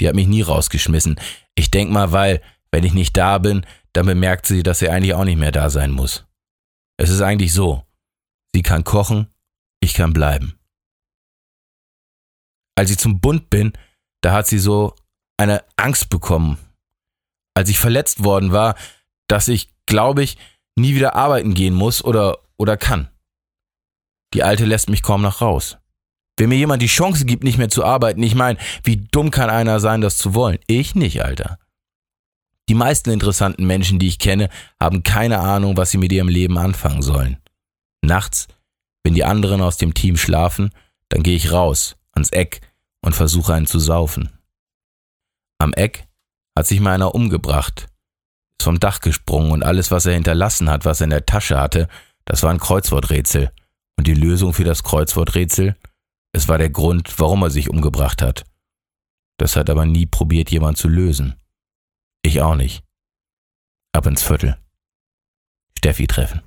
Die 0.00 0.08
hat 0.08 0.14
mich 0.14 0.26
nie 0.26 0.42
rausgeschmissen. 0.42 1.20
Ich 1.54 1.70
denk 1.70 1.90
mal, 1.90 2.12
weil 2.12 2.42
wenn 2.76 2.84
ich 2.84 2.92
nicht 2.92 3.16
da 3.16 3.38
bin, 3.38 3.64
dann 3.94 4.04
bemerkt 4.04 4.44
sie, 4.44 4.62
dass 4.62 4.80
sie 4.80 4.90
eigentlich 4.90 5.14
auch 5.14 5.24
nicht 5.24 5.38
mehr 5.38 5.50
da 5.50 5.70
sein 5.70 5.92
muss. 5.92 6.26
Es 6.98 7.08
ist 7.08 7.22
eigentlich 7.22 7.54
so. 7.54 7.86
Sie 8.54 8.60
kann 8.60 8.84
kochen, 8.84 9.28
ich 9.80 9.94
kann 9.94 10.12
bleiben. 10.12 10.58
Als 12.76 12.90
ich 12.90 12.98
zum 12.98 13.18
Bund 13.18 13.48
bin, 13.48 13.72
da 14.22 14.34
hat 14.34 14.46
sie 14.46 14.58
so 14.58 14.94
eine 15.38 15.64
Angst 15.76 16.10
bekommen. 16.10 16.58
Als 17.54 17.70
ich 17.70 17.78
verletzt 17.78 18.22
worden 18.24 18.52
war, 18.52 18.74
dass 19.26 19.48
ich 19.48 19.70
glaube 19.86 20.22
ich, 20.22 20.36
nie 20.78 20.94
wieder 20.94 21.14
arbeiten 21.14 21.54
gehen 21.54 21.72
muss 21.72 22.04
oder, 22.04 22.40
oder 22.58 22.76
kann. 22.76 23.08
Die 24.34 24.42
Alte 24.42 24.66
lässt 24.66 24.90
mich 24.90 25.02
kaum 25.02 25.22
noch 25.22 25.40
raus. 25.40 25.78
Wenn 26.38 26.50
mir 26.50 26.58
jemand 26.58 26.82
die 26.82 26.88
Chance 26.88 27.24
gibt, 27.24 27.42
nicht 27.42 27.56
mehr 27.56 27.70
zu 27.70 27.86
arbeiten, 27.86 28.22
ich 28.22 28.34
meine, 28.34 28.58
wie 28.84 28.98
dumm 28.98 29.30
kann 29.30 29.48
einer 29.48 29.80
sein, 29.80 30.02
das 30.02 30.18
zu 30.18 30.34
wollen? 30.34 30.58
Ich 30.66 30.94
nicht, 30.94 31.24
Alter. 31.24 31.58
Die 32.68 32.74
meisten 32.74 33.10
interessanten 33.10 33.66
Menschen, 33.66 33.98
die 33.98 34.08
ich 34.08 34.18
kenne, 34.18 34.48
haben 34.80 35.02
keine 35.02 35.38
Ahnung, 35.38 35.76
was 35.76 35.90
sie 35.90 35.98
mit 35.98 36.12
ihrem 36.12 36.28
Leben 36.28 36.58
anfangen 36.58 37.02
sollen. 37.02 37.36
Nachts, 38.02 38.48
wenn 39.04 39.14
die 39.14 39.24
anderen 39.24 39.60
aus 39.60 39.76
dem 39.76 39.94
Team 39.94 40.16
schlafen, 40.16 40.70
dann 41.08 41.22
gehe 41.22 41.36
ich 41.36 41.52
raus, 41.52 41.96
ans 42.12 42.30
Eck 42.30 42.60
und 43.04 43.14
versuche 43.14 43.54
einen 43.54 43.66
zu 43.66 43.78
saufen. 43.78 44.30
Am 45.58 45.72
Eck 45.72 46.08
hat 46.56 46.66
sich 46.66 46.80
meiner 46.80 47.14
umgebracht, 47.14 47.88
ist 48.58 48.64
vom 48.64 48.80
Dach 48.80 49.00
gesprungen 49.00 49.52
und 49.52 49.62
alles, 49.62 49.90
was 49.90 50.06
er 50.06 50.14
hinterlassen 50.14 50.68
hat, 50.68 50.84
was 50.84 51.00
er 51.00 51.04
in 51.04 51.10
der 51.10 51.26
Tasche 51.26 51.60
hatte, 51.60 51.88
das 52.24 52.42
war 52.42 52.50
ein 52.50 52.60
Kreuzworträtsel. 52.60 53.52
Und 53.96 54.06
die 54.06 54.14
Lösung 54.14 54.52
für 54.52 54.64
das 54.64 54.82
Kreuzworträtsel? 54.82 55.76
Es 56.32 56.48
war 56.48 56.58
der 56.58 56.68
Grund, 56.68 57.18
warum 57.18 57.42
er 57.42 57.50
sich 57.50 57.70
umgebracht 57.70 58.20
hat. 58.20 58.44
Das 59.38 59.56
hat 59.56 59.70
aber 59.70 59.86
nie 59.86 60.06
probiert, 60.06 60.50
jemand 60.50 60.76
zu 60.76 60.88
lösen. 60.88 61.36
Ich 62.26 62.40
auch 62.40 62.56
nicht. 62.56 62.82
Ab 63.92 64.06
ins 64.06 64.24
Viertel. 64.24 64.58
Steffi 65.78 66.08
treffen. 66.08 66.42